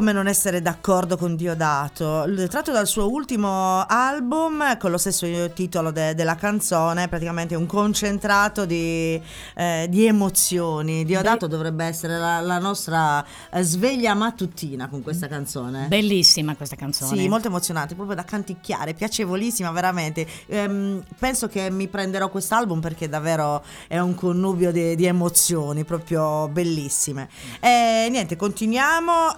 Come 0.00 0.12
non 0.12 0.28
essere 0.28 0.62
d'accordo 0.62 1.18
con 1.18 1.36
Diodato? 1.36 2.24
Tratto 2.48 2.72
dal 2.72 2.86
suo 2.86 3.10
ultimo 3.10 3.84
album 3.86 4.78
con 4.78 4.90
lo 4.90 4.96
stesso 4.96 5.26
titolo 5.52 5.90
de- 5.90 6.14
della 6.14 6.36
canzone, 6.36 7.06
praticamente 7.06 7.54
un 7.54 7.66
concentrato 7.66 8.64
di, 8.64 9.20
eh, 9.54 9.86
di 9.90 10.06
emozioni. 10.06 11.04
Diodato 11.04 11.46
dovrebbe 11.46 11.84
essere 11.84 12.16
la, 12.16 12.40
la 12.40 12.58
nostra 12.58 13.22
eh, 13.52 13.60
sveglia 13.60 14.14
mattutina 14.14 14.88
con 14.88 15.02
questa 15.02 15.28
canzone. 15.28 15.88
Bellissima 15.88 16.56
questa 16.56 16.76
canzone. 16.76 17.18
Sì, 17.18 17.28
molto 17.28 17.48
emozionante, 17.48 17.94
proprio 17.94 18.16
da 18.16 18.24
canticchiare, 18.24 18.94
piacevolissima 18.94 19.70
veramente. 19.70 20.26
Ehm, 20.46 21.04
penso 21.18 21.46
che 21.46 21.70
mi 21.70 21.88
prenderò 21.88 22.30
quest'album 22.30 22.80
perché 22.80 23.06
davvero 23.06 23.62
è 23.86 23.98
un 23.98 24.14
connubio 24.14 24.72
di, 24.72 24.96
di 24.96 25.04
emozioni 25.04 25.84
proprio 25.84 26.48
bellissime. 26.48 27.28
E 27.60 28.08
niente, 28.10 28.36
continuiamo 28.36 29.34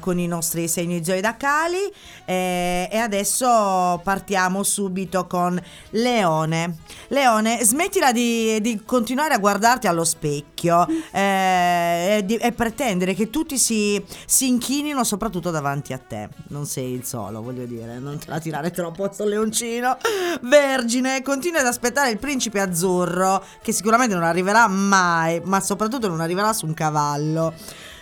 con 0.00 0.18
i 0.18 0.26
nostri 0.26 0.68
segni 0.68 1.04
zoidacali 1.04 1.92
eh, 2.24 2.88
e 2.90 2.96
adesso 2.98 4.00
partiamo 4.02 4.62
subito 4.62 5.26
con 5.26 5.60
Leone. 5.90 6.78
Leone, 7.08 7.64
smettila 7.64 8.12
di, 8.12 8.60
di 8.60 8.82
continuare 8.84 9.34
a 9.34 9.38
guardarti 9.38 9.86
allo 9.86 10.04
specchio 10.04 10.86
eh, 11.12 12.16
e, 12.18 12.22
di- 12.24 12.36
e 12.36 12.52
pretendere 12.52 13.14
che 13.14 13.30
tutti 13.30 13.58
si, 13.58 14.02
si 14.26 14.48
inchinino 14.48 15.04
soprattutto 15.04 15.50
davanti 15.50 15.92
a 15.92 15.98
te. 15.98 16.28
Non 16.48 16.66
sei 16.66 16.92
il 16.92 17.04
solo, 17.04 17.42
voglio 17.42 17.64
dire, 17.64 17.98
non 17.98 18.18
te 18.18 18.26
la 18.28 18.38
tirare 18.40 18.70
troppo 18.70 19.08
sto 19.12 19.24
leoncino. 19.24 19.96
Vergine, 20.42 21.22
continua 21.22 21.60
ad 21.60 21.66
aspettare 21.66 22.10
il 22.10 22.18
principe 22.18 22.60
azzurro, 22.60 23.44
che 23.62 23.72
sicuramente 23.72 24.14
non 24.14 24.24
arriverà 24.24 24.66
mai, 24.66 25.40
ma 25.44 25.60
soprattutto 25.60 26.08
non 26.08 26.20
arriverà 26.20 26.52
su 26.52 26.66
un 26.66 26.74
cavallo. 26.74 27.54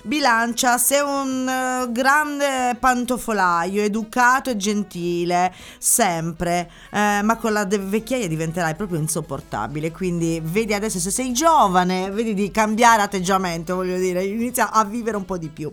Bilancia, 0.06 0.76
sei 0.76 1.00
un 1.00 1.48
eh, 1.48 1.90
grande 1.90 2.76
pantofolaio, 2.78 3.80
educato 3.80 4.50
e 4.50 4.56
gentile, 4.58 5.50
sempre, 5.78 6.70
eh, 6.92 7.22
ma 7.22 7.38
con 7.38 7.54
la 7.54 7.64
de- 7.64 7.78
vecchiaia 7.78 8.28
diventerai 8.28 8.74
proprio 8.74 8.98
insopportabile. 8.98 9.92
Quindi 9.92 10.42
vedi 10.44 10.74
adesso 10.74 10.98
se 10.98 11.10
sei 11.10 11.32
giovane, 11.32 12.10
vedi 12.10 12.34
di 12.34 12.50
cambiare 12.50 13.00
atteggiamento, 13.00 13.76
voglio 13.76 13.96
dire, 13.96 14.22
inizia 14.24 14.70
a 14.72 14.84
vivere 14.84 15.16
un 15.16 15.24
po' 15.24 15.38
di 15.38 15.48
più. 15.48 15.72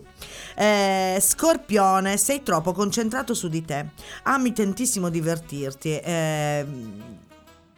Eh, 0.56 1.18
scorpione, 1.20 2.16
sei 2.16 2.42
troppo 2.42 2.72
concentrato 2.72 3.34
su 3.34 3.48
di 3.48 3.62
te, 3.62 3.88
ami 4.22 4.54
tantissimo 4.54 5.10
divertirti. 5.10 5.98
eh, 5.98 6.66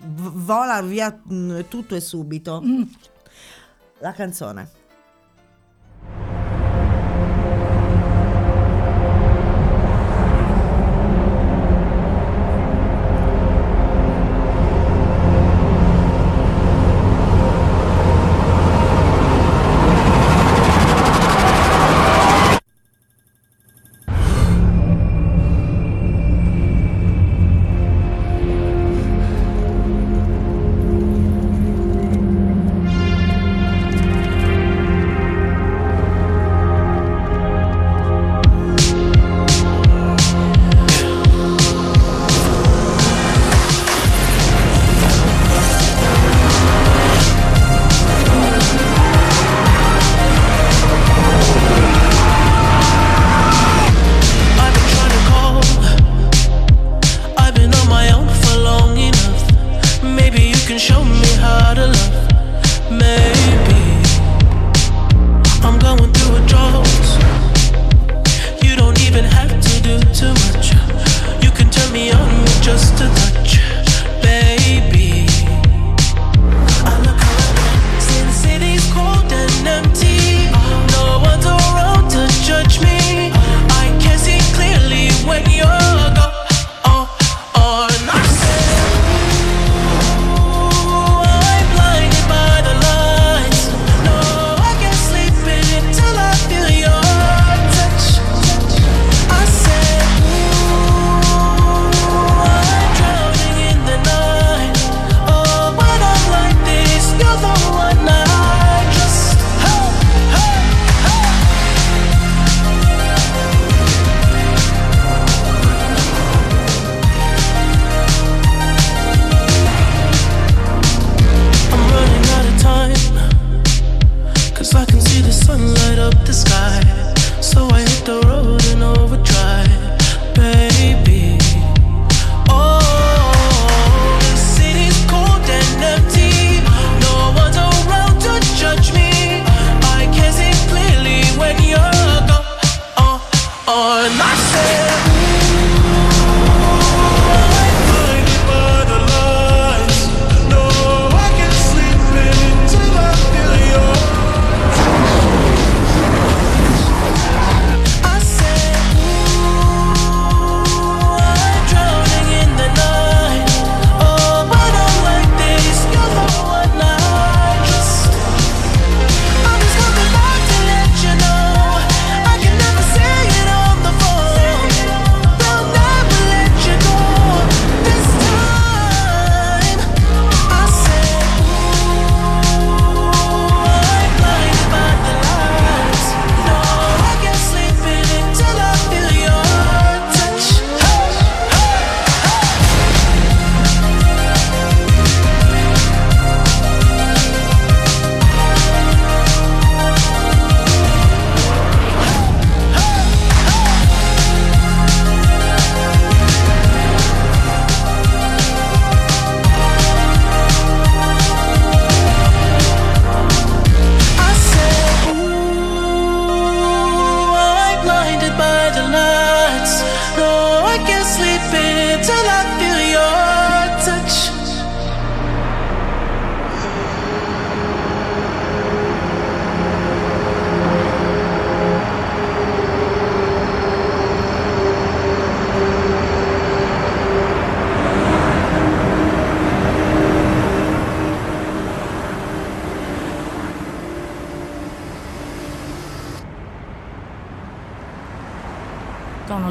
vola 0.07 0.83
via 0.83 1.19
mm, 1.33 1.63
tutto 1.67 1.97
e 1.97 2.01
subito. 2.01 2.63
La 3.99 4.13
canzone. 4.13 4.83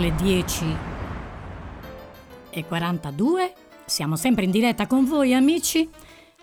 Le 0.03 0.13
10 0.15 0.65
e 2.49 2.65
42. 2.65 3.53
Siamo 3.85 4.17
sempre 4.17 4.43
in 4.43 4.51
diretta 4.51 4.85
con 4.85 5.05
voi, 5.05 5.33
amici. 5.33 5.89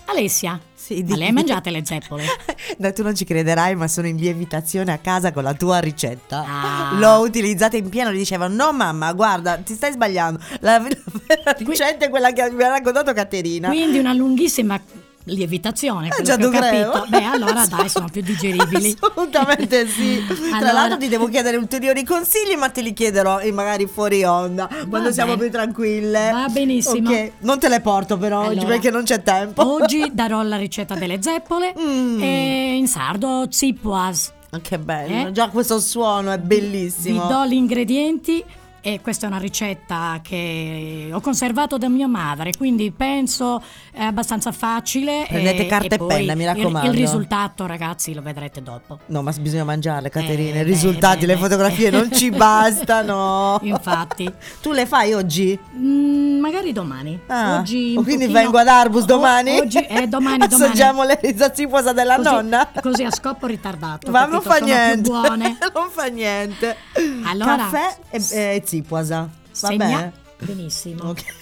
Alessia, 0.07 0.59
Sì, 0.75 1.01
ma 1.01 1.03
di- 1.03 1.17
le 1.17 1.27
hai 1.27 1.33
mangiate 1.33 1.71
le 1.71 1.85
zeppole? 1.85 2.25
Dai, 2.79 2.95
tu 2.95 3.03
non 3.03 3.15
ci 3.15 3.27
crederai, 3.27 3.77
ma 3.77 3.87
sono 3.87 4.07
in 4.07 4.17
lievitazione 4.17 4.93
a 4.93 4.99
casa 4.99 5.31
con 5.31 5.43
la 5.43 5.53
tua 5.53 5.79
ricetta. 5.79 6.43
Ah. 6.47 6.95
L'ho 6.99 7.21
utilizzata 7.21 7.77
in 7.77 7.91
pieno. 7.91 8.11
Mi 8.11 8.17
dicevano: 8.17 8.55
No, 8.55 8.73
mamma, 8.73 9.13
guarda, 9.13 9.59
ti 9.59 9.75
stai 9.75 9.93
sbagliando. 9.93 10.41
La, 10.61 10.79
la 10.79 10.89
vera 11.29 11.55
ricetta 11.59 12.07
è 12.07 12.09
quella 12.09 12.33
che 12.33 12.51
mi 12.51 12.63
ha 12.63 12.69
raccontato 12.69 13.13
Caterina. 13.13 13.69
Quindi 13.69 13.99
una 13.99 14.15
lunghissima 14.15 14.81
lievitazione, 15.25 16.09
quello 16.09 16.25
già 16.25 16.37
che 16.37 16.45
ho 16.45 16.51
dovrei. 16.51 16.83
capito. 16.85 17.07
Beh, 17.11 17.25
allora 17.25 17.67
dai, 17.67 17.89
sono 17.89 18.09
più 18.11 18.23
digeribili. 18.23 18.97
Assolutamente 19.01 19.87
sì. 19.87 20.25
Tra 20.27 20.57
Allora- 20.57 20.73
l'altro 20.73 20.99
ti 20.99 21.09
devo 21.09 21.29
chiedere 21.29 21.57
ulteriori 21.57 22.05
consigli, 22.05 22.57
ma 22.57 22.69
te 22.71 22.81
li 22.81 22.93
chiederò 22.93 23.39
eh, 23.41 23.53
magari 23.53 23.87
fuori 23.87 24.25
onda, 24.25 24.69
quando 24.89 25.13
siamo 25.13 25.37
più 25.37 25.51
tranquille. 25.51 26.31
Va 26.33 26.49
benissimo. 26.49 27.11
Ok, 27.11 27.33
non 27.41 27.59
te 27.59 27.69
le 27.69 27.81
porto 27.81 28.17
però 28.19 28.41
oggi 28.41 28.59
Allora, 28.59 28.67
perché 28.69 28.91
non 28.91 29.05
c'è 29.05 29.23
tempo. 29.23 29.67
Oggi 29.75 30.11
darò 30.15 30.43
la 30.43 30.57
ricetta 30.57 30.95
delle 30.95 31.21
zeppole 31.23 31.75
Mm. 31.79 32.21
e 32.23 32.75
in 32.77 32.87
sardo 32.89 33.47
zipoas. 33.49 34.33
Che 34.63 34.79
bello, 34.79 35.29
Eh? 35.29 35.33
già 35.33 35.49
questo 35.49 35.79
suono 35.79 36.33
è 36.33 36.39
bellissimo. 36.39 37.23
Vi 37.23 37.29
do 37.29 37.47
gli 37.47 37.53
ingredienti 37.53 38.43
e 38.83 39.01
questa 39.03 39.27
è 39.27 39.29
una 39.29 39.39
ricetta 39.39 40.21
che 40.23 41.11
ho 41.13 41.21
conservato 41.21 41.77
da 41.79 41.89
mia 41.89 42.07
madre, 42.07 42.53
quindi 42.57 42.91
penso 42.91 43.63
è 43.93 44.03
abbastanza 44.03 44.53
facile. 44.53 45.25
Prendete 45.29 45.67
carta 45.67 45.95
e 45.95 45.99
poi 45.99 46.09
penna, 46.09 46.35
mi 46.35 46.43
il- 46.43 46.49
raccomando. 46.49 46.89
Il, 46.91 46.95
risultato, 46.97 47.67
ragazzi, 47.67 48.15
lo 48.15 48.23
vedrete 48.23 48.63
dopo. 48.63 48.99
No, 49.07 49.23
ma 49.23 49.33
bisogna 49.41 49.65
mangiarle, 49.65 50.09
Caterina. 50.09 50.57
Eh, 50.57 50.61
I 50.61 50.65
risultati, 50.65 51.21
beh, 51.21 51.27
le 51.27 51.35
beh, 51.35 51.41
fotografie 51.41 51.91
non 51.91 52.11
ci 52.13 52.31
bastano. 52.85 53.59
Infatti. 53.63 54.31
Tu 54.61 54.73
le 54.73 54.87
fai 54.87 55.13
oggi? 55.15 55.59
Mm, 55.77 56.39
magari 56.41 56.73
domani. 56.73 57.19
Ah, 57.27 57.59
oggi 57.61 57.95
o 57.97 57.99
un 57.99 58.05
quindi 58.05 58.25
pochino- 58.27 58.41
vengo 58.43 58.59
ad 58.59 58.69
Arbus 58.69 59.03
o- 59.03 59.07
domani? 59.07 59.59
Oggi 59.59 59.79
è 59.79 60.07
domani, 60.09 60.39
domani. 60.39 60.45
Assaggiamo 60.45 61.03
le 61.05 61.19
rizzaziposa 61.21 61.93
della 61.93 62.17
Così- 62.17 62.29
nonna? 62.29 62.69
Così 62.81 63.05
a 63.05 63.11
scoppo 63.11 63.47
ritardato. 63.47 64.11
Ma 64.11 64.27
non 64.27 64.41
capito? 64.41 64.51
fa 64.51 64.55
Sono 64.59 64.67
niente. 64.67 65.11
buone. 65.11 65.59
non 65.75 65.89
fa 65.91 66.05
niente. 66.07 66.77
Allora, 67.25 67.57
Caffè 67.57 67.97
e, 68.11 68.55
e 68.57 68.63
ziposa. 68.71 69.29
Va 69.61 69.77
bene? 69.77 70.13
benissimo. 70.39 71.09
Ok. 71.09 71.25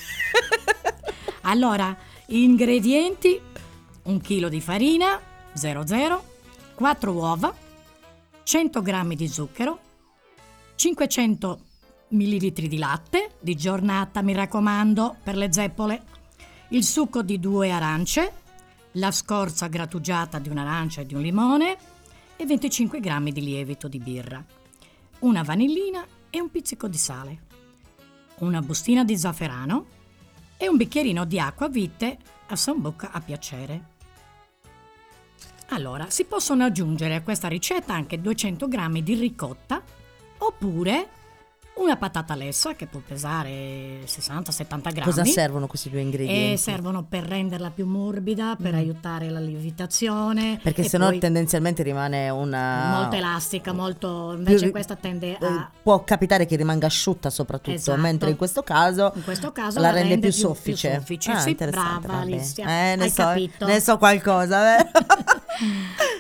Allora, 1.43 1.97
ingredienti: 2.27 3.41
un 4.03 4.21
chilo 4.21 4.49
di 4.49 4.61
farina 4.61 5.19
00, 5.55 6.25
4 6.75 7.13
uova, 7.13 7.55
100 8.43 8.83
g 8.83 9.15
di 9.15 9.29
zucchero, 9.29 9.79
500 10.75 11.61
ml 12.09 12.51
di 12.51 12.77
latte 12.77 13.31
di 13.41 13.55
giornata, 13.55 14.21
mi 14.21 14.35
raccomando, 14.35 15.17
per 15.23 15.37
le 15.37 15.51
zeppole, 15.51 16.03
il 16.71 16.85
succo 16.85 17.23
di 17.23 17.41
due 17.41 17.71
arance, 17.71 18.33
la 18.93 19.11
scorza 19.11 19.69
grattugiata 19.69 20.39
di 20.39 20.51
un'arancia 20.51 21.01
e 21.01 21.07
di 21.07 21.15
un 21.15 21.23
limone 21.23 21.79
e 22.37 22.45
25 22.45 23.01
g 23.01 23.31
di 23.31 23.43
lievito 23.43 23.89
di 23.89 23.99
birra, 23.99 24.45
una 25.21 25.43
vanillina 25.43 26.07
e 26.31 26.41
un 26.41 26.51
pizzico 26.51 26.89
di 26.89 26.97
sale, 26.97 27.43
una 28.39 28.61
bustina 28.61 29.05
di 29.05 29.17
zafferano 29.17 29.87
e 30.57 30.69
un 30.69 30.77
bicchierino 30.77 31.25
di 31.25 31.39
acqua 31.39 31.69
vite 31.69 32.19
a 32.49 32.57
sambuca 32.57 33.11
a 33.11 33.21
piacere. 33.21 33.97
Allora, 35.71 36.09
si 36.09 36.25
possono 36.25 36.65
aggiungere 36.65 37.15
a 37.15 37.23
questa 37.23 37.49
ricetta 37.49 37.93
anche 37.93 38.21
200 38.21 38.69
g 38.69 39.01
di 39.01 39.15
ricotta 39.15 39.83
oppure 40.39 41.09
una 41.79 41.97
patata 41.97 42.35
lessa 42.35 42.75
che 42.75 42.87
può 42.87 43.01
pesare 43.07 44.01
60-70 44.05 44.81
grammi. 44.81 45.01
Cosa 45.03 45.25
servono 45.25 45.67
questi 45.67 45.91
due 45.91 46.01
ingredienti? 46.01 46.53
E 46.53 46.57
servono 46.57 47.05
per 47.05 47.25
renderla 47.25 47.71
più 47.71 47.87
morbida, 47.87 48.57
per 48.61 48.75
aiutare 48.75 49.31
la 49.31 49.41
lievitazione. 49.41 50.59
Perché 50.63 50.83
sennò 50.85 51.09
poi 51.09 51.19
tendenzialmente 51.19 51.83
rimane 51.83 52.29
una... 52.31 52.99
molto 53.01 53.17
elastica, 53.17 53.73
molto 53.73 54.33
invece 54.37 54.65
più- 54.65 54.71
questa 54.73 54.97
tende 54.97 55.39
eh, 55.39 55.47
a 55.47 55.71
Può 55.83 56.03
capitare 56.05 56.47
che 56.47 56.57
rimanga 56.57 56.87
asciutta 56.87 57.31
soprattutto, 57.31 57.77
Esatto. 57.77 58.01
mentre 58.01 58.31
in 58.31 58.37
questo 58.37 58.63
caso, 58.63 59.13
in 59.15 59.25
questo 59.25 59.53
caso 59.53 59.81
la 59.81 59.91
rende, 59.91 60.19
più 60.19 60.31
soffice. 60.33 60.95
soffice. 60.95 61.31
Ah, 61.33 61.39
Sì, 61.39 61.51
interessante, 61.51 62.07
brava. 62.07 62.23
Alicia, 62.23 62.63
Eh, 62.63 62.97
ne 62.97 63.03
hai 63.05 63.11
so, 63.11 63.23
capito. 63.23 63.67
ne 63.67 63.81
so 63.81 63.99
qualcosa. 63.99 64.79
eh. 64.79 64.87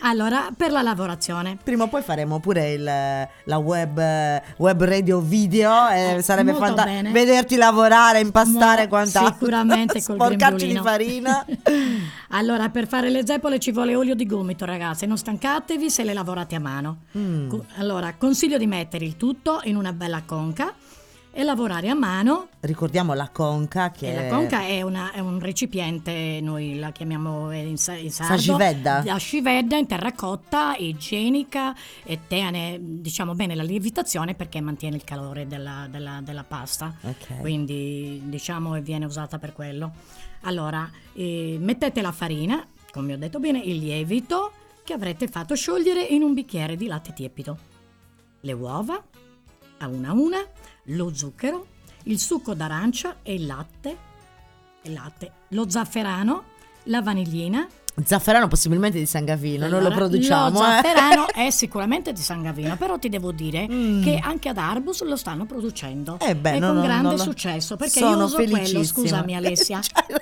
Allora, 0.02 0.48
per 0.56 0.70
la 0.72 0.82
lavorazione. 0.82 1.58
Prima 1.62 1.84
o 1.84 1.88
poi 1.88 2.02
faremo 2.02 2.40
pure 2.40 2.72
il, 2.72 2.82
la 2.82 3.56
web, 3.58 4.42
web 4.56 4.84
radio 4.84 5.20
video 5.20 5.46
e 5.48 6.22
sarebbe 6.22 6.52
molto 6.52 6.66
fantastico 6.66 6.96
bene. 7.02 7.10
vederti 7.12 7.56
lavorare, 7.56 8.20
impastare 8.20 8.82
Mo- 8.82 8.88
quant'altro. 8.88 9.32
Sicuramente 9.38 10.02
col 10.04 10.14
Sporcarci 10.16 10.66
di 10.66 10.76
farina. 10.76 11.44
allora, 12.30 12.68
per 12.68 12.86
fare 12.86 13.10
le 13.10 13.26
zeppole 13.26 13.58
ci 13.58 13.72
vuole 13.72 13.94
olio 13.94 14.14
di 14.14 14.26
gomito, 14.26 14.64
ragazze. 14.64 15.06
Non 15.06 15.16
stancatevi 15.18 15.90
se 15.90 16.04
le 16.04 16.12
lavorate 16.12 16.54
a 16.54 16.60
mano. 16.60 16.98
Mm. 17.16 17.48
Co- 17.48 17.64
Allora, 17.76 18.14
consiglio 18.16 18.58
di 18.58 18.66
mettere 18.66 19.04
il 19.04 19.16
tutto 19.16 19.60
in 19.64 19.76
una 19.76 19.92
bella 19.92 20.22
conca 20.24 20.72
e 21.38 21.44
lavorare 21.44 21.88
a 21.88 21.94
mano. 21.94 22.48
Ricordiamo 22.58 23.14
la 23.14 23.28
conca 23.28 23.92
che 23.92 24.12
la 24.12 24.26
conca 24.26 24.62
è, 24.62 24.82
una- 24.82 25.12
è 25.12 25.20
un 25.20 25.38
recipiente, 25.38 26.40
noi 26.42 26.76
la 26.80 26.90
chiamiamo 26.90 27.52
in, 27.52 27.76
sa- 27.78 27.94
in 27.94 28.10
sardo, 28.10 28.34
Sagivedda? 28.34 29.02
la 29.04 29.16
scivedda 29.18 29.76
in 29.76 29.86
terracotta, 29.86 30.74
igienica 30.76 31.76
e 32.02 32.18
tiene, 32.26 32.78
diciamo 32.82 33.36
bene, 33.36 33.54
la 33.54 33.62
lievitazione 33.62 34.34
perché 34.34 34.60
mantiene 34.60 34.96
il 34.96 35.04
calore 35.04 35.46
della, 35.46 35.86
della- 35.88 36.20
della 36.24 36.42
pasta. 36.42 36.92
Ok. 37.02 37.38
Quindi 37.38 38.20
diciamo 38.24 38.72
che 38.72 38.80
viene 38.80 39.04
usata 39.04 39.38
per 39.38 39.52
quello. 39.52 39.92
Allora, 40.40 40.90
eh, 41.12 41.56
mettete 41.60 42.00
la 42.02 42.10
farina, 42.10 42.66
come 42.90 43.12
ho 43.12 43.16
detto 43.16 43.38
bene, 43.38 43.60
il 43.60 43.76
lievito 43.78 44.50
che 44.82 44.92
avrete 44.92 45.28
fatto 45.28 45.54
sciogliere 45.54 46.02
in 46.02 46.22
un 46.22 46.34
bicchiere 46.34 46.74
di 46.74 46.88
latte 46.88 47.12
tiepido. 47.12 47.56
Le 48.40 48.52
uova, 48.52 49.00
a 49.78 49.88
una 49.88 50.10
a 50.10 50.12
una, 50.12 50.38
lo 50.84 51.14
zucchero, 51.14 51.66
il 52.04 52.18
succo 52.18 52.54
d'arancia 52.54 53.16
e 53.22 53.34
il 53.34 53.46
latte, 53.46 53.96
il 54.82 54.92
latte, 54.92 55.32
lo 55.48 55.68
zafferano, 55.68 56.44
la 56.84 57.02
vaniglina. 57.02 57.66
Zafferano 58.04 58.46
possibilmente 58.46 58.96
di 58.96 59.06
San 59.06 59.24
Gavino, 59.24 59.62
non 59.66 59.80
lo 59.80 59.86
Allora, 59.86 59.94
produciamo. 59.96 60.60
Lo 60.60 60.64
eh. 60.64 60.70
zafferano 60.70 61.26
è 61.32 61.50
sicuramente 61.50 62.12
di 62.12 62.20
San 62.20 62.42
Gavino, 62.42 62.76
però 62.76 62.96
ti 62.96 63.08
devo 63.08 63.32
dire 63.32 63.66
Mm. 63.68 64.02
che 64.04 64.20
anche 64.22 64.48
ad 64.48 64.56
Arbus 64.56 65.02
lo 65.02 65.16
stanno 65.16 65.46
producendo. 65.46 66.16
Eh 66.20 66.36
beh, 66.36 66.54
e 66.54 66.58
no, 66.60 66.68
con 66.68 66.76
no, 66.76 66.82
grande 66.82 67.16
no, 67.16 67.22
successo, 67.22 67.76
perché 67.76 67.98
Sono 67.98 68.18
io 68.18 68.24
uso 68.26 68.36
quello, 68.36 68.84
scusami 68.84 69.34
Alessia. 69.34 69.80
Noi 70.08 70.20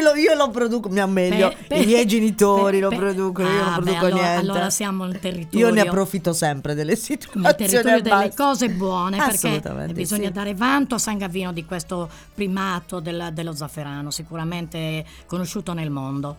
lo- 0.00 0.14
io 0.14 0.34
lo 0.34 0.50
produco, 0.50 0.88
mia 0.88 1.06
meglio. 1.06 1.48
Per- 1.48 1.66
per- 1.66 1.80
I 1.82 1.86
miei 1.86 2.06
genitori 2.06 2.78
per- 2.80 2.90
lo 2.90 2.96
producono, 2.96 3.48
io 3.48 3.62
Ah, 3.62 3.70
non 3.76 3.84
beh, 3.84 3.90
produco 3.90 4.06
allora- 4.06 4.22
niente. 4.22 4.50
allora 4.50 4.70
siamo 4.70 5.04
nel 5.04 5.18
territorio. 5.18 5.66
Io 5.66 5.72
ne 5.74 5.80
approfitto 5.80 6.32
sempre 6.32 6.74
delle 6.74 6.96
situazioni. 6.96 7.54
territorio 7.56 7.96
e 7.98 8.02
delle 8.02 8.26
basta. 8.26 8.44
cose 8.44 8.68
buone 8.70 9.16
perché 9.16 9.60
bisogna 9.92 10.26
sì. 10.26 10.32
dare 10.32 10.54
vanto 10.54 10.94
a 10.94 10.98
San 10.98 11.18
Gavino 11.18 11.52
di 11.52 11.64
questo 11.64 12.08
primato 12.34 13.00
del- 13.00 13.30
dello 13.32 13.52
zafferano 13.54 14.10
sicuramente 14.10 15.04
conosciuto 15.26 15.72
nel 15.72 15.90
mondo 15.90 16.36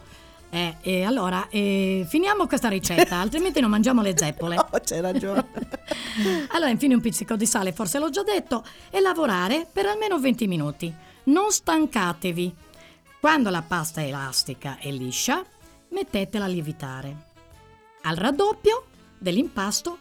Eh, 0.53 0.75
e 0.81 1.03
allora 1.05 1.47
eh, 1.49 2.05
finiamo 2.09 2.45
questa 2.45 2.67
ricetta 2.67 3.15
altrimenti 3.21 3.61
non 3.61 3.69
mangiamo 3.69 4.01
le 4.01 4.13
zeppole 4.17 4.55
No, 4.55 4.67
c'hai 4.83 4.99
ragione. 4.99 5.45
allora 6.51 6.69
infine 6.69 6.93
un 6.93 6.99
pizzico 6.99 7.37
di 7.37 7.45
sale 7.45 7.71
forse 7.71 7.99
l'ho 7.99 8.09
già 8.09 8.21
detto 8.23 8.63
e 8.89 8.99
lavorare 8.99 9.65
per 9.71 9.85
almeno 9.85 10.19
20 10.19 10.47
minuti 10.47 10.93
non 11.25 11.51
stancatevi 11.51 12.53
quando 13.21 13.51
la 13.51 13.61
pasta 13.61 14.01
è 14.01 14.05
elastica 14.05 14.79
e 14.79 14.91
liscia 14.91 15.45
mettetela 15.89 16.45
a 16.45 16.47
lievitare 16.47 17.29
al 18.01 18.15
raddoppio 18.15 18.85
dell'impasto 19.19 19.99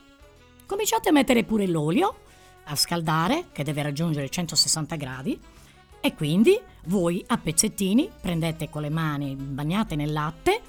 cominciate 0.64 1.10
a 1.10 1.12
mettere 1.12 1.44
pure 1.44 1.66
l'olio 1.66 2.20
a 2.64 2.74
scaldare 2.74 3.48
che 3.52 3.62
deve 3.62 3.82
raggiungere 3.82 4.30
160 4.30 4.96
gradi 4.96 5.38
e 6.00 6.14
quindi 6.14 6.58
voi 6.86 7.22
a 7.26 7.36
pezzettini 7.36 8.10
prendete 8.22 8.70
con 8.70 8.80
le 8.80 8.88
mani 8.88 9.34
bagnate 9.34 9.96
nel 9.96 10.14
latte 10.14 10.62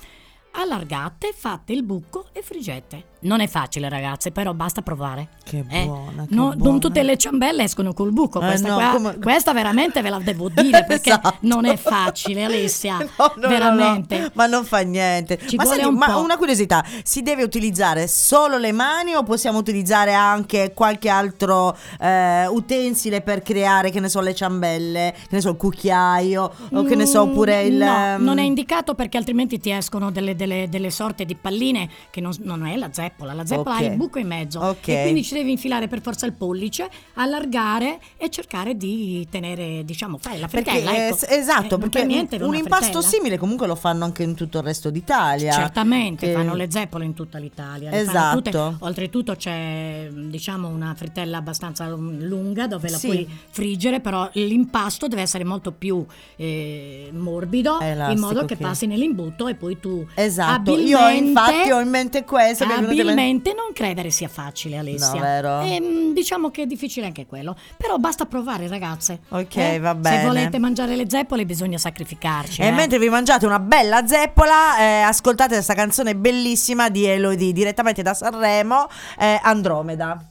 allargate, 0.52 1.32
fate 1.34 1.72
il 1.72 1.84
buco 1.84 2.28
e 2.34 2.42
friggete. 2.42 3.11
Non 3.24 3.40
è 3.40 3.48
facile 3.48 3.88
ragazze, 3.90 4.32
però 4.32 4.54
basta 4.54 4.82
provare. 4.82 5.28
Che 5.44 5.64
Eh, 5.70 5.86
buona, 5.86 6.26
che 6.28 6.34
no- 6.36 6.50
buona. 6.56 6.70
Non 6.72 6.80
tutte 6.80 7.04
le 7.04 7.18
ciambelle 7.18 7.64
escono 7.64 7.94
col 7.94 8.12
buco, 8.12 8.42
Eh, 8.42 8.46
questa, 8.48 8.68
no, 8.70 8.76
qua- 8.76 8.90
come- 8.92 9.18
questa 9.20 9.54
veramente 9.54 10.02
ve 10.02 10.10
la 10.10 10.18
devo 10.20 10.50
dire 10.50 10.84
perché 10.88 11.10
Esatto. 11.12 11.36
non 11.42 11.66
è 11.66 11.76
facile 11.78 12.44
Alessia, 12.46 12.98
No, 13.18 13.34
no, 13.36 13.48
veramente. 13.48 14.32
ma 14.34 14.48
non 14.48 14.66
fa 14.66 14.80
niente. 14.80 15.38
Ci 15.46 15.56
ma 15.56 15.66
senti, 15.66 15.86
un 15.86 15.96
ma 15.96 16.18
una 16.18 16.36
curiosità, 16.38 16.84
si 17.04 17.22
deve 17.22 17.44
utilizzare 17.44 18.08
solo 18.08 18.58
le 18.58 18.72
mani 18.72 19.14
o 19.14 19.24
possiamo 19.24 19.58
utilizzare 19.60 20.14
anche 20.14 20.72
qualche 20.74 21.10
altro 21.10 21.78
eh, 22.00 22.48
utensile 22.48 23.22
per 23.22 23.42
creare, 23.44 23.92
che 23.92 24.00
ne 24.00 24.10
so, 24.10 24.20
le 24.22 24.34
ciambelle, 24.34 25.14
che 25.16 25.36
ne 25.36 25.42
so, 25.42 25.50
il 25.50 25.58
cucchiaio 25.58 26.52
o 26.74 26.84
che 26.84 26.96
ne 26.96 27.06
so, 27.06 27.22
oppure 27.22 27.64
il... 27.64 27.76
Mm, 27.76 27.80
No, 27.82 28.06
ehm, 28.16 28.24
non 28.24 28.38
è 28.40 28.44
indicato 28.44 28.96
perché 28.96 29.18
altrimenti 29.18 29.60
ti 29.60 29.70
escono 29.72 30.12
delle, 30.12 30.36
delle- 30.36 30.68
delle 30.70 30.90
sorte 30.90 31.26
di 31.26 31.36
palline 31.36 31.90
che 32.10 32.22
non, 32.22 32.32
non 32.42 32.66
è 32.66 32.76
la 32.78 32.90
zeppola. 33.12 33.34
La 33.34 33.46
zeppola 33.46 33.76
Ok. 33.76 33.82
ha 33.82 33.86
il 33.86 33.96
buco 33.98 34.20
in 34.20 34.28
mezzo. 34.28 34.60
Ok. 34.60 34.88
E 34.88 35.02
quindi 35.04 35.24
ci 35.24 35.34
devi 35.34 35.52
infilare 35.52 35.88
per 35.88 36.02
forza 36.02 36.26
il 36.26 36.34
pollice, 36.34 36.90
allargare 37.16 38.00
e 38.18 38.30
cercare 38.30 38.76
di 38.76 39.28
tenere, 39.30 39.84
diciamo, 39.86 40.18
fare 40.20 40.38
la 40.38 40.48
Perché, 40.48 40.72
frittella. 40.72 40.92
eh, 40.96 41.08
ecco. 41.08 41.26
esatto, 41.28 41.76
Eh, 41.76 41.80
perché 41.80 42.00
per 42.00 42.08
niente 42.08 42.36
un 42.38 42.56
impasto 42.56 42.86
frittella. 42.86 43.02
simile 43.08 43.38
comunque 43.38 43.68
lo 43.68 43.76
fanno 43.76 44.06
anche 44.06 44.24
in 44.24 44.36
tutto 44.36 44.60
il 44.60 44.64
resto 44.64 44.90
d'Italia. 44.90 45.52
Certamente, 45.52 46.28
Che- 46.28 46.34
fanno 46.34 46.56
le 46.56 46.68
zeppole 46.70 47.06
in 47.06 47.14
tutta 47.14 47.38
l'Italia. 47.38 47.90
fanno 47.92 48.36
tutte. 48.36 48.50
Esatto. 48.50 48.76
Oltretutto 48.80 49.36
c'è 49.36 50.10
diciamo 50.12 50.68
una 50.68 50.94
frittella 50.96 51.38
abbastanza 51.38 51.88
lung- 51.88 52.22
lunga 52.22 52.68
dove 52.68 52.90
la 52.90 52.98
Sì. 52.98 53.08
puoi 53.08 53.30
friggere, 53.50 54.00
però 54.00 54.30
l'impasto 54.34 55.08
deve 55.08 55.22
essere 55.22 55.44
molto 55.44 55.72
più 55.72 56.06
eh, 56.36 57.10
morbido 57.14 57.80
Elastico, 57.80 58.12
in 58.12 58.20
modo 58.20 58.46
che 58.46 58.54
ok. 58.56 58.60
passi 58.62 58.86
nell'imbuto 58.88 59.48
e 59.48 59.56
poi 59.56 59.80
tu 59.80 60.06
Esatto, 60.16 60.78
io 60.78 61.08
infatti 61.10 61.72
ho 61.72 61.80
in 61.80 61.90
mente 61.90 62.24
questo. 62.24 62.66
mi 62.66 62.74
è 62.74 62.76
venuto 63.04 63.10
in 63.10 63.16
mente- 63.16 63.50
Abilmente 63.50 63.54
non 63.54 63.74
credere 63.74 64.10
sia 64.12 64.28
facile 64.28 64.78
Alessia. 64.78 65.14
No, 65.14 65.20
vero? 65.20 65.62
Ehm, 65.62 66.14
diciamo 66.14 66.50
che 66.50 66.64
è 66.64 66.66
difficile 66.66 67.06
anche 67.06 67.26
quello, 67.26 67.56
però 67.78 67.98
basta 67.98 68.26
provare 68.26 68.68
ragazze. 68.68 69.20
Ok, 69.30 69.56
Eh, 69.56 69.80
va 69.80 69.96
bene. 69.96 70.18
Se 70.20 70.26
volete 70.26 70.60
mangiare 70.60 70.96
le 70.96 71.06
zeppole 71.10 71.46
bisogna 71.46 71.78
sacrificarci. 71.78 72.62
E 72.62 72.68
eh. 72.68 72.72
mentre 72.72 73.00
vi 73.00 73.10
mangiate 73.10 73.46
una 73.46 73.60
bella 73.60 74.06
zeppola, 74.08 74.78
eh, 74.80 75.02
ascoltate 75.02 75.54
questa 75.54 75.74
canzone 75.74 76.16
bellissima 76.16 76.90
di 76.90 77.06
Elodie 77.06 77.52
direttamente 77.54 78.02
da 78.02 78.14
Sanremo, 78.14 78.88
eh, 79.20 79.40
Andromeda. 79.42 80.26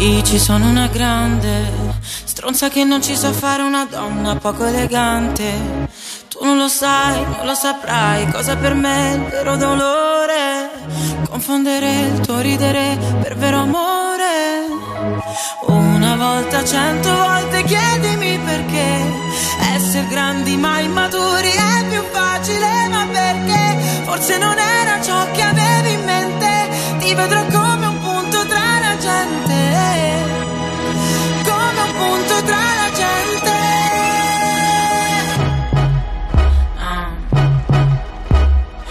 Dici 0.00 0.38
sono 0.38 0.66
una 0.66 0.86
grande 0.86 1.98
stronza 2.24 2.70
che 2.70 2.84
non 2.84 3.02
ci 3.02 3.14
sa 3.14 3.32
fare 3.32 3.60
una 3.60 3.84
donna 3.84 4.34
poco 4.34 4.64
elegante. 4.64 5.88
Tu 6.26 6.42
non 6.42 6.56
lo 6.56 6.68
sai, 6.68 7.22
non 7.22 7.44
lo 7.44 7.54
saprai 7.54 8.26
cosa 8.30 8.56
per 8.56 8.72
me 8.72 9.10
è 9.10 9.14
il 9.16 9.24
vero 9.24 9.56
dolore. 9.56 10.70
Confondere 11.28 12.00
il 12.12 12.20
tuo 12.20 12.40
ridere 12.40 12.98
per 13.20 13.36
vero 13.36 13.58
amore. 13.58 14.64
Una 15.66 16.16
volta, 16.16 16.64
cento 16.64 17.14
volte 17.14 17.62
chiedimi 17.64 18.38
perché 18.38 19.04
essere 19.74 20.06
grandi 20.08 20.56
ma 20.56 20.80
immaturi 20.80 21.50
è 21.50 21.84
più 21.90 22.02
facile, 22.10 22.88
ma 22.88 23.06
perché 23.12 24.02
forse 24.04 24.38
non 24.38 24.56
era 24.58 24.98
ciò 25.02 25.30
che 25.32 25.42
avevi 25.42 25.92
in 25.92 26.04
mente. 26.04 26.68
Ti 27.00 27.14
vedrò 27.14 27.44
come 27.44 27.86
un 27.86 28.00
punto 28.00 28.46
tra 28.46 28.78
la 28.80 28.96
gente, 28.98 29.49
tra 32.50 32.74
la 32.82 32.90
gente. 33.00 33.52
Ah. 36.88 37.10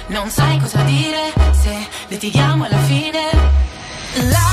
Non 0.08 0.30
sai 0.30 0.60
cosa 0.60 0.82
dire 0.84 1.34
se 1.62 1.88
litighiamo 2.08 2.64
alla 2.66 2.84
fine. 2.92 3.24
La 4.36 4.52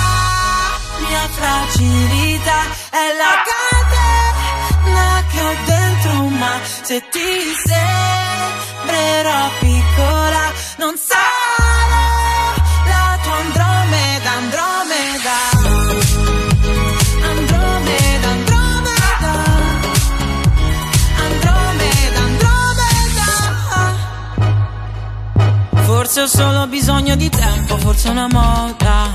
mia 1.07 1.27
fragilità 1.39 2.61
è 2.91 3.07
la 3.23 3.35
catena 3.51 5.09
che 5.31 5.41
ho 5.41 5.55
dentro, 5.65 6.13
ma 6.41 6.55
se 6.83 6.97
ti 7.13 7.31
sembrerò 7.65 9.41
piccola, 9.61 10.53
non 10.79 10.95
sarò 10.97 11.46
bisogno 26.87 27.17
di 27.17 27.29
tempo, 27.29 27.77
forse 27.79 28.11
una 28.11 28.29
moda. 28.31 29.13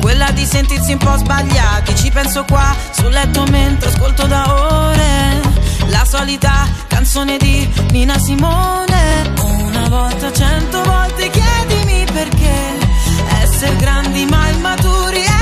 Quella 0.00 0.30
di 0.30 0.46
sentirsi 0.46 0.92
un 0.92 0.98
po' 0.98 1.16
sbagliati. 1.16 1.96
Ci 1.96 2.08
penso 2.12 2.44
qua 2.44 2.72
sul 2.92 3.10
letto 3.10 3.42
mentre 3.50 3.88
ascolto 3.88 4.28
da 4.28 4.44
ore. 4.86 5.40
La 5.88 6.04
solita 6.04 6.68
canzone 6.86 7.36
di 7.36 7.68
Nina 7.90 8.16
Simone. 8.16 9.28
Una 9.42 9.88
volta, 9.88 10.32
cento 10.32 10.84
volte 10.84 11.30
chiedimi 11.30 12.04
perché. 12.12 12.78
Essere 13.42 13.74
grandi 13.74 14.24
ma 14.26 14.48
immaturi 14.48 15.22
è 15.22 15.39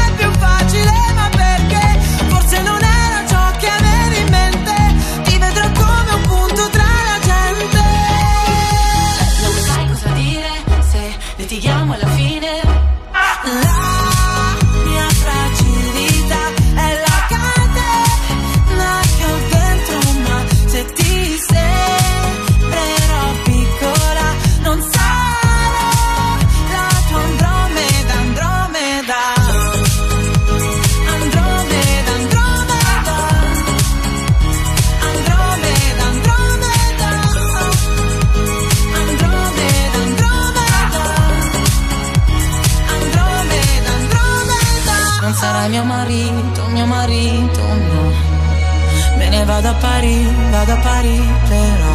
vado 49.61 49.71
a 49.71 49.81
Parigi, 49.81 50.31
vado 50.53 50.73
a 50.73 50.77
Parigi, 50.77 51.33
però. 51.49 51.95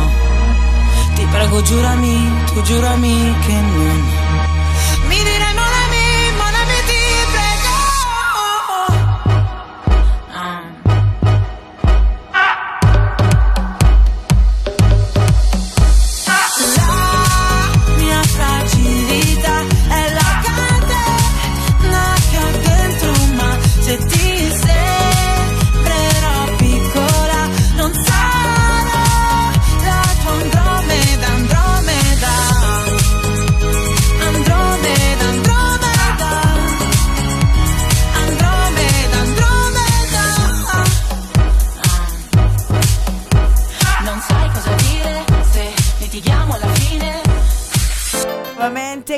Ti 1.16 1.26
prego, 1.32 1.61
giurami, 1.61 2.43
tu 2.53 2.61
giurami 2.61 3.36
che 3.45 3.53
non. 3.53 4.23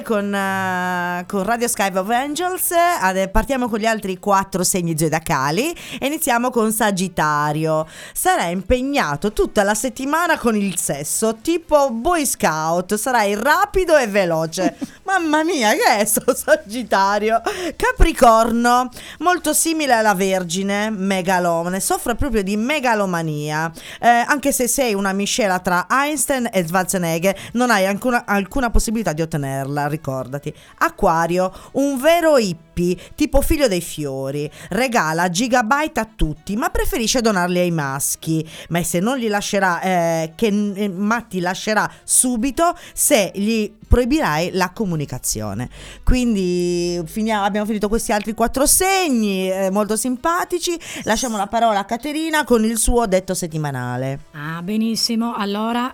Con, 0.05 0.33
eh, 0.33 1.25
con 1.27 1.43
Radio 1.43 1.67
Skype 1.67 1.97
of 1.97 2.09
Angels, 2.09 2.71
Ade- 2.71 3.27
partiamo 3.27 3.67
con 3.67 3.79
gli 3.79 3.87
altri 3.87 4.19
quattro 4.19 4.63
segni 4.63 4.95
zodiacali 4.95 5.75
e 5.99 6.05
iniziamo 6.05 6.51
con 6.51 6.71
Sagittario. 6.71 7.87
Sarà 8.13 8.43
impegnato 8.45 9.33
tutta 9.33 9.63
la 9.63 9.73
settimana 9.73 10.37
con 10.37 10.55
il 10.55 10.77
sesso, 10.77 11.37
tipo 11.41 11.89
Boy 11.89 12.25
Scout, 12.25 12.93
sarai 12.95 13.33
rapido 13.33 13.97
e 13.97 14.05
veloce. 14.07 14.77
Mamma 15.05 15.43
mia, 15.43 15.71
che 15.73 15.97
è 15.97 16.05
sto 16.05 16.35
Sagittario? 16.35 17.41
Capricorno, 17.75 18.89
molto 19.19 19.53
simile 19.53 19.93
alla 19.93 20.13
Vergine, 20.13 20.91
megalomane, 20.91 21.79
soffre 21.79 22.13
proprio 22.13 22.43
di 22.43 22.55
megalomania. 22.55 23.71
Eh, 23.99 24.07
anche 24.07 24.51
se 24.51 24.67
sei 24.67 24.93
una 24.93 25.13
miscela 25.13 25.59
tra 25.59 25.87
Einstein 25.89 26.47
e 26.51 26.63
Schwarzenegger, 26.63 27.35
non 27.53 27.71
hai 27.71 27.87
alcuna, 27.87 28.23
alcuna 28.25 28.69
possibilità 28.69 29.13
di 29.13 29.23
ottenerla, 29.23 29.87
ricordati. 29.95 30.53
Acquario, 30.79 31.51
un 31.73 31.97
vero 31.99 32.37
hippie, 32.37 32.97
tipo 33.15 33.41
figlio 33.41 33.67
dei 33.67 33.81
fiori, 33.81 34.49
regala 34.69 35.29
gigabyte 35.29 35.99
a 35.99 36.09
tutti, 36.13 36.55
ma 36.55 36.69
preferisce 36.69 37.21
donarli 37.21 37.59
ai 37.59 37.71
maschi. 37.71 38.47
Ma 38.69 38.83
se 38.83 38.99
non 38.99 39.17
li 39.17 39.27
lascerà, 39.27 39.81
eh, 39.81 40.33
che, 40.35 40.47
eh, 40.47 40.89
ma 40.89 41.21
ti 41.21 41.39
lascerà 41.39 41.89
subito 42.03 42.77
se 42.93 43.31
gli 43.33 43.71
proibirai 43.87 44.51
la 44.53 44.71
comunicazione. 44.71 45.69
Quindi 46.03 47.01
finia- 47.05 47.43
abbiamo 47.43 47.65
finito 47.65 47.87
questi 47.87 48.11
altri 48.11 48.33
quattro 48.33 48.65
segni 48.65 49.49
eh, 49.49 49.69
molto 49.71 49.95
simpatici. 49.95 50.77
Lasciamo 51.03 51.37
la 51.37 51.47
parola 51.47 51.79
a 51.79 51.85
Caterina 51.85 52.43
con 52.43 52.65
il 52.65 52.77
suo 52.77 53.05
detto 53.05 53.33
settimanale. 53.33 54.19
Ah, 54.31 54.61
benissimo. 54.61 55.33
Allora, 55.35 55.93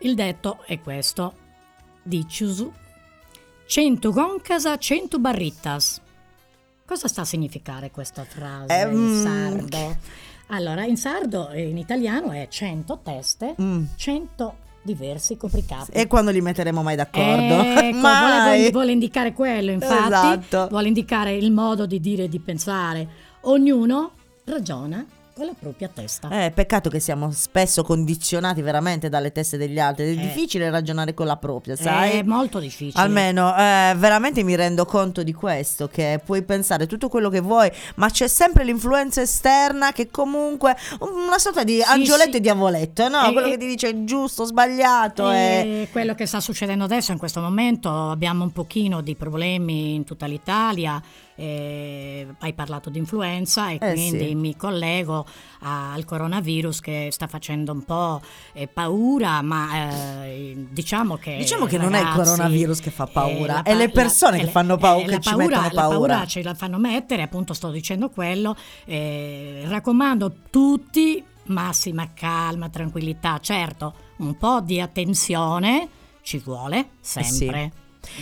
il 0.00 0.14
detto 0.14 0.58
è 0.66 0.78
questo. 0.80 1.34
Diciusu. 2.02 2.72
100 3.70 4.10
concasa, 4.10 4.76
100 4.76 5.20
barrittas. 5.20 6.00
Cosa 6.84 7.06
sta 7.06 7.20
a 7.20 7.24
significare 7.24 7.92
questa 7.92 8.24
frase 8.24 8.66
Eh, 8.80 8.82
in 8.90 8.98
mm, 8.98 9.22
sardo? 9.22 9.96
Allora, 10.48 10.84
in 10.84 10.96
sardo 10.96 11.50
e 11.50 11.68
in 11.68 11.78
italiano 11.78 12.32
è 12.32 12.48
100 12.48 12.98
teste, 13.04 13.54
Mm. 13.62 13.84
100 13.94 14.54
diversi 14.82 15.36
copricapi. 15.36 15.92
E 15.92 16.08
quando 16.08 16.32
li 16.32 16.40
metteremo 16.40 16.82
mai 16.82 16.96
d'accordo? 16.96 17.62
Ecco, 17.62 17.96
Mai. 17.98 18.54
vuole, 18.56 18.70
vuole 18.72 18.90
indicare 18.90 19.32
quello, 19.32 19.70
infatti, 19.70 20.40
Esatto. 20.48 20.66
vuole 20.68 20.88
indicare 20.88 21.32
il 21.36 21.52
modo 21.52 21.86
di 21.86 22.00
dire 22.00 22.24
e 22.24 22.28
di 22.28 22.40
pensare. 22.40 23.06
Ognuno 23.42 24.10
ragiona 24.46 25.06
la 25.44 25.54
propria 25.58 25.88
testa. 25.92 26.28
Eh, 26.44 26.50
peccato 26.50 26.88
che 26.90 27.00
siamo 27.00 27.30
spesso 27.32 27.82
condizionati 27.82 28.62
veramente 28.62 29.08
dalle 29.08 29.32
teste 29.32 29.56
degli 29.56 29.78
altri. 29.78 30.04
È 30.04 30.08
Eh. 30.10 30.14
difficile 30.16 30.70
ragionare 30.70 31.14
con 31.14 31.26
la 31.26 31.36
propria, 31.36 31.76
sai? 31.76 32.18
È 32.18 32.22
molto 32.22 32.58
difficile. 32.58 33.02
Almeno, 33.02 33.54
eh, 33.56 33.94
veramente 33.96 34.42
mi 34.42 34.54
rendo 34.56 34.84
conto 34.84 35.22
di 35.22 35.32
questo, 35.32 35.88
che 35.88 36.20
puoi 36.24 36.42
pensare 36.42 36.86
tutto 36.86 37.08
quello 37.08 37.28
che 37.28 37.40
vuoi, 37.40 37.70
ma 37.96 38.08
c'è 38.10 38.28
sempre 38.28 38.64
l'influenza 38.64 39.20
esterna 39.20 39.92
che 39.92 40.10
comunque, 40.10 40.76
una 41.00 41.38
sorta 41.38 41.64
di 41.64 41.76
Sì, 41.76 41.82
angioletto 41.86 42.30
sì. 42.32 42.36
e 42.36 42.40
diavoletto, 42.40 43.08
no? 43.08 43.28
E- 43.28 43.32
quello 43.32 43.46
e- 43.48 43.50
che 43.52 43.58
ti 43.58 43.66
dice 43.66 44.04
giusto, 44.04 44.44
sbagliato. 44.44 45.30
E 45.30 45.88
quello 45.92 46.14
che 46.14 46.26
sta 46.26 46.40
succedendo 46.40 46.84
adesso 46.84 47.12
in 47.12 47.18
questo 47.18 47.40
momento 47.40 48.10
abbiamo 48.10 48.44
un 48.44 48.52
pochino 48.52 49.00
di 49.00 49.14
problemi 49.14 49.94
in 49.94 50.04
tutta 50.04 50.26
l'Italia. 50.26 51.00
Eh, 51.40 52.26
hai 52.40 52.52
parlato 52.52 52.90
di 52.90 52.98
influenza 52.98 53.70
e 53.70 53.78
Eh, 53.80 53.92
quindi 53.92 54.28
sì. 54.28 54.34
mi 54.34 54.56
collego 54.56 55.24
al 55.60 56.04
coronavirus 56.04 56.80
che 56.80 57.08
sta 57.10 57.26
facendo 57.26 57.72
un 57.72 57.82
po' 57.84 58.20
eh, 58.52 58.68
paura, 58.68 59.40
ma 59.42 60.24
eh, 60.24 60.66
diciamo 60.70 61.16
che 61.16 61.36
Diciamo 61.38 61.66
che 61.66 61.78
non 61.78 61.94
è 61.94 61.98
il 62.00 62.04
ragazzi, 62.06 62.30
coronavirus 62.30 62.80
che 62.80 62.90
fa 62.90 63.06
paura, 63.06 63.54
la 63.54 63.62
è 63.62 63.74
le 63.74 63.86
pa- 63.88 64.00
persone 64.02 64.36
la- 64.38 64.44
che 64.44 64.50
fanno 64.50 64.76
paura, 64.76 65.02
eh, 65.02 65.06
che 65.06 65.10
la 65.12 65.20
ci 65.20 65.28
paura, 65.30 65.44
mettono 65.46 65.62
La 65.62 65.70
paura. 65.80 65.96
paura 66.14 66.26
ce 66.26 66.42
la 66.42 66.54
fanno 66.54 66.78
mettere, 66.78 67.22
appunto 67.22 67.54
sto 67.54 67.70
dicendo 67.70 68.10
quello. 68.10 68.54
eh, 68.84 69.62
raccomando 69.66 70.32
tutti 70.50 71.22
massima 71.46 72.12
calma, 72.14 72.68
tranquillità, 72.68 73.38
certo, 73.40 73.94
un 74.18 74.36
po' 74.36 74.60
di 74.60 74.80
attenzione 74.80 75.88
ci 76.22 76.38
vuole 76.38 76.90
sempre. 77.00 77.72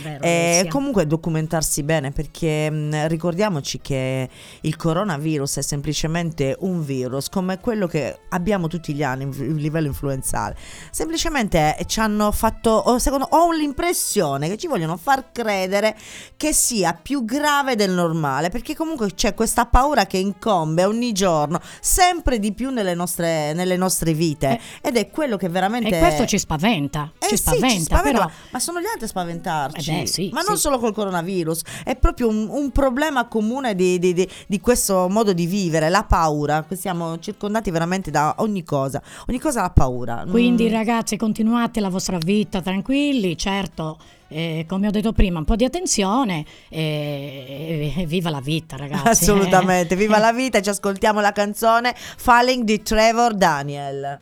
Vero, 0.01 0.23
E 0.23 0.29
Alessia? 0.29 0.69
comunque 0.69 1.07
documentarsi 1.07 1.83
bene 1.83 2.11
perché 2.11 2.69
mh, 2.69 3.07
ricordiamoci 3.07 3.79
che 3.81 4.29
il 4.61 4.75
coronavirus 4.75 5.57
è 5.57 5.61
semplicemente 5.61 6.55
un 6.59 6.83
virus 6.83 7.29
come 7.29 7.59
quello 7.59 7.87
che 7.87 8.19
abbiamo 8.29 8.67
tutti 8.67 8.93
gli 8.93 9.03
anni 9.03 9.23
a 9.23 9.27
livello 9.53 9.87
influenzale. 9.87 10.55
Semplicemente 10.91 11.75
eh, 11.77 11.85
ci 11.85 11.99
hanno 11.99 12.31
fatto, 12.31 12.69
o 12.69 12.97
secondo, 12.99 13.27
ho 13.31 13.51
l'impressione 13.51 14.47
che 14.47 14.57
ci 14.57 14.67
vogliono 14.67 14.97
far 14.97 15.31
credere 15.31 15.95
che 16.37 16.53
sia 16.53 16.93
più 16.93 17.25
grave 17.25 17.75
del 17.75 17.91
normale 17.91 18.49
perché 18.49 18.75
comunque 18.75 19.13
c'è 19.13 19.33
questa 19.33 19.65
paura 19.65 20.05
che 20.05 20.17
incombe 20.17 20.85
ogni 20.85 21.11
giorno 21.11 21.59
sempre 21.81 22.39
di 22.39 22.53
più 22.53 22.69
nelle 22.69 22.93
nostre, 22.93 23.53
nelle 23.53 23.77
nostre 23.77 24.13
vite 24.13 24.59
ed 24.81 24.97
è 24.97 25.09
quello 25.09 25.37
che 25.37 25.49
veramente... 25.49 25.95
E 25.95 25.99
questo 25.99 26.25
ci 26.25 26.37
spaventa, 26.37 27.11
Eh 27.19 27.27
ci 27.27 27.37
sì, 27.37 27.43
spaventa, 27.43 27.99
però 28.01 28.19
ma, 28.19 28.31
ma 28.51 28.59
sono 28.59 28.79
gli 28.79 28.85
altri 28.85 29.05
a 29.05 29.07
spaventarci. 29.07 29.78
Eh 29.79 29.99
beh, 30.01 30.05
sì, 30.07 30.29
ma 30.33 30.41
non 30.41 30.55
sì. 30.55 30.61
solo 30.61 30.79
col 30.79 30.93
coronavirus, 30.93 31.61
è 31.83 31.95
proprio 31.95 32.27
un, 32.27 32.47
un 32.49 32.71
problema 32.71 33.27
comune 33.27 33.75
di, 33.75 33.99
di- 33.99 34.13
di- 34.13 34.27
di 34.47 34.59
questo 34.59 35.07
modo 35.09 35.33
di 35.33 35.45
vivere, 35.45 35.89
la 35.89 36.03
paura. 36.03 36.65
Siamo 36.71 37.19
circondati 37.19 37.71
veramente 37.71 38.11
da 38.11 38.35
ogni 38.39 38.63
cosa. 38.63 39.01
Ogni 39.27 39.39
cosa 39.39 39.59
ha 39.59 39.63
la 39.63 39.69
paura. 39.71 40.25
Quindi 40.29 40.67
Mm. 40.67 40.71
ragazzi 40.71 41.17
continuate 41.17 41.79
la 41.79 41.89
vostra 41.89 42.17
vita 42.17 42.61
tranquilli, 42.61 43.37
certo, 43.37 43.97
eh, 44.27 44.65
come 44.67 44.87
ho 44.87 44.91
detto 44.91 45.11
prima, 45.13 45.39
un 45.39 45.45
po' 45.45 45.55
di 45.55 45.65
attenzione 45.65 46.45
e, 46.69 47.93
e- 47.95 48.01
e 48.01 48.05
viva 48.05 48.29
la 48.29 48.41
vita 48.41 48.75
ragazzi. 48.77 49.07
Assolutamente, 49.07 49.95
viva 49.95 50.17
la 50.19 50.31
vita 50.33 50.61
ci 50.61 50.69
ascoltiamo 50.69 51.19
la 51.19 51.31
canzone 51.31 51.93
Falling 51.95 52.63
di 52.63 52.81
Trevor 52.81 53.33
Daniel. 53.35 54.21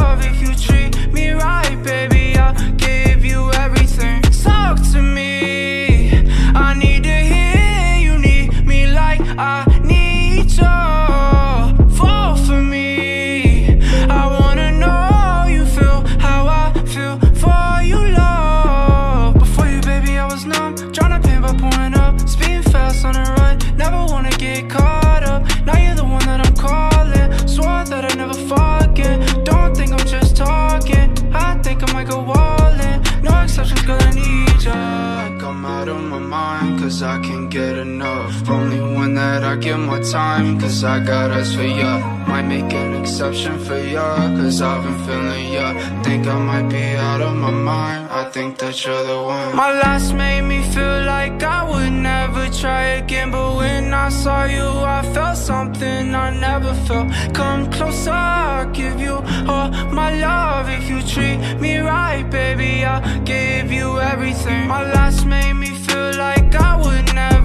Cause 37.01 37.19
I 37.19 37.27
can't 37.27 37.49
get 37.49 37.77
enough. 37.77 38.47
Only 38.49 38.79
one 38.79 39.15
that 39.15 39.43
I 39.43 39.55
give 39.55 39.79
my 39.79 40.01
time, 40.01 40.59
cause 40.59 40.83
I 40.83 40.99
got 40.99 41.31
eyes 41.31 41.55
for 41.55 41.63
ya. 41.63 41.99
Might 42.27 42.43
make 42.43 42.71
an 42.73 43.01
exception 43.01 43.57
for 43.65 43.79
ya, 43.79 44.15
cause 44.37 44.61
I've 44.61 44.83
been 44.83 44.99
feeling 45.05 45.53
ya. 45.53 45.67
Think 46.03 46.27
I 46.27 46.37
might 46.37 46.69
be 46.69 46.83
out 47.09 47.21
of 47.21 47.35
my 47.35 47.49
mind, 47.49 48.09
I 48.11 48.29
think 48.29 48.59
that 48.59 48.85
you're 48.85 49.03
the 49.03 49.19
one. 49.23 49.55
My 49.55 49.71
last 49.81 50.13
made 50.13 50.43
me 50.43 50.61
feel 50.73 51.05
like 51.05 51.41
I 51.41 51.61
would 51.69 51.93
never 51.93 52.47
try 52.49 52.83
again, 53.01 53.31
but 53.31 53.55
when 53.55 53.93
I 53.93 54.09
saw 54.09 54.43
you, 54.45 54.67
I 54.97 55.01
felt 55.13 55.37
something 55.37 56.13
I 56.13 56.29
never 56.47 56.73
felt. 56.85 57.07
Come 57.33 57.71
closer, 57.71 58.11
I'll 58.11 58.69
give 58.71 58.99
you 58.99 59.15
all 59.51 59.69
my 59.99 60.09
love. 60.27 60.69
If 60.69 60.87
you 60.89 61.01
treat 61.01 61.37
me 61.59 61.77
right, 61.77 62.29
baby, 62.29 62.85
I'll 62.85 63.01
give 63.23 63.71
you 63.71 63.99
everything. 63.99 64.67
My 64.67 64.83
last 64.93 65.25
made 65.25 65.53
me 65.53 65.80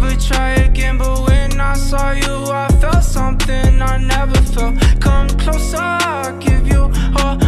never 0.07 0.21
try 0.21 0.55
again, 0.55 0.99
but 0.99 1.21
when 1.27 1.61
I 1.61 1.75
saw 1.75 2.13
you, 2.13 2.51
I 2.51 2.69
felt 2.81 3.03
something 3.03 3.83
I 3.83 3.99
never 3.99 4.41
felt. 4.53 4.75
Come 5.01 5.29
closer, 5.39 5.79
I'll 5.81 6.39
give 6.39 6.67
you 6.67 6.91
all 7.17 7.46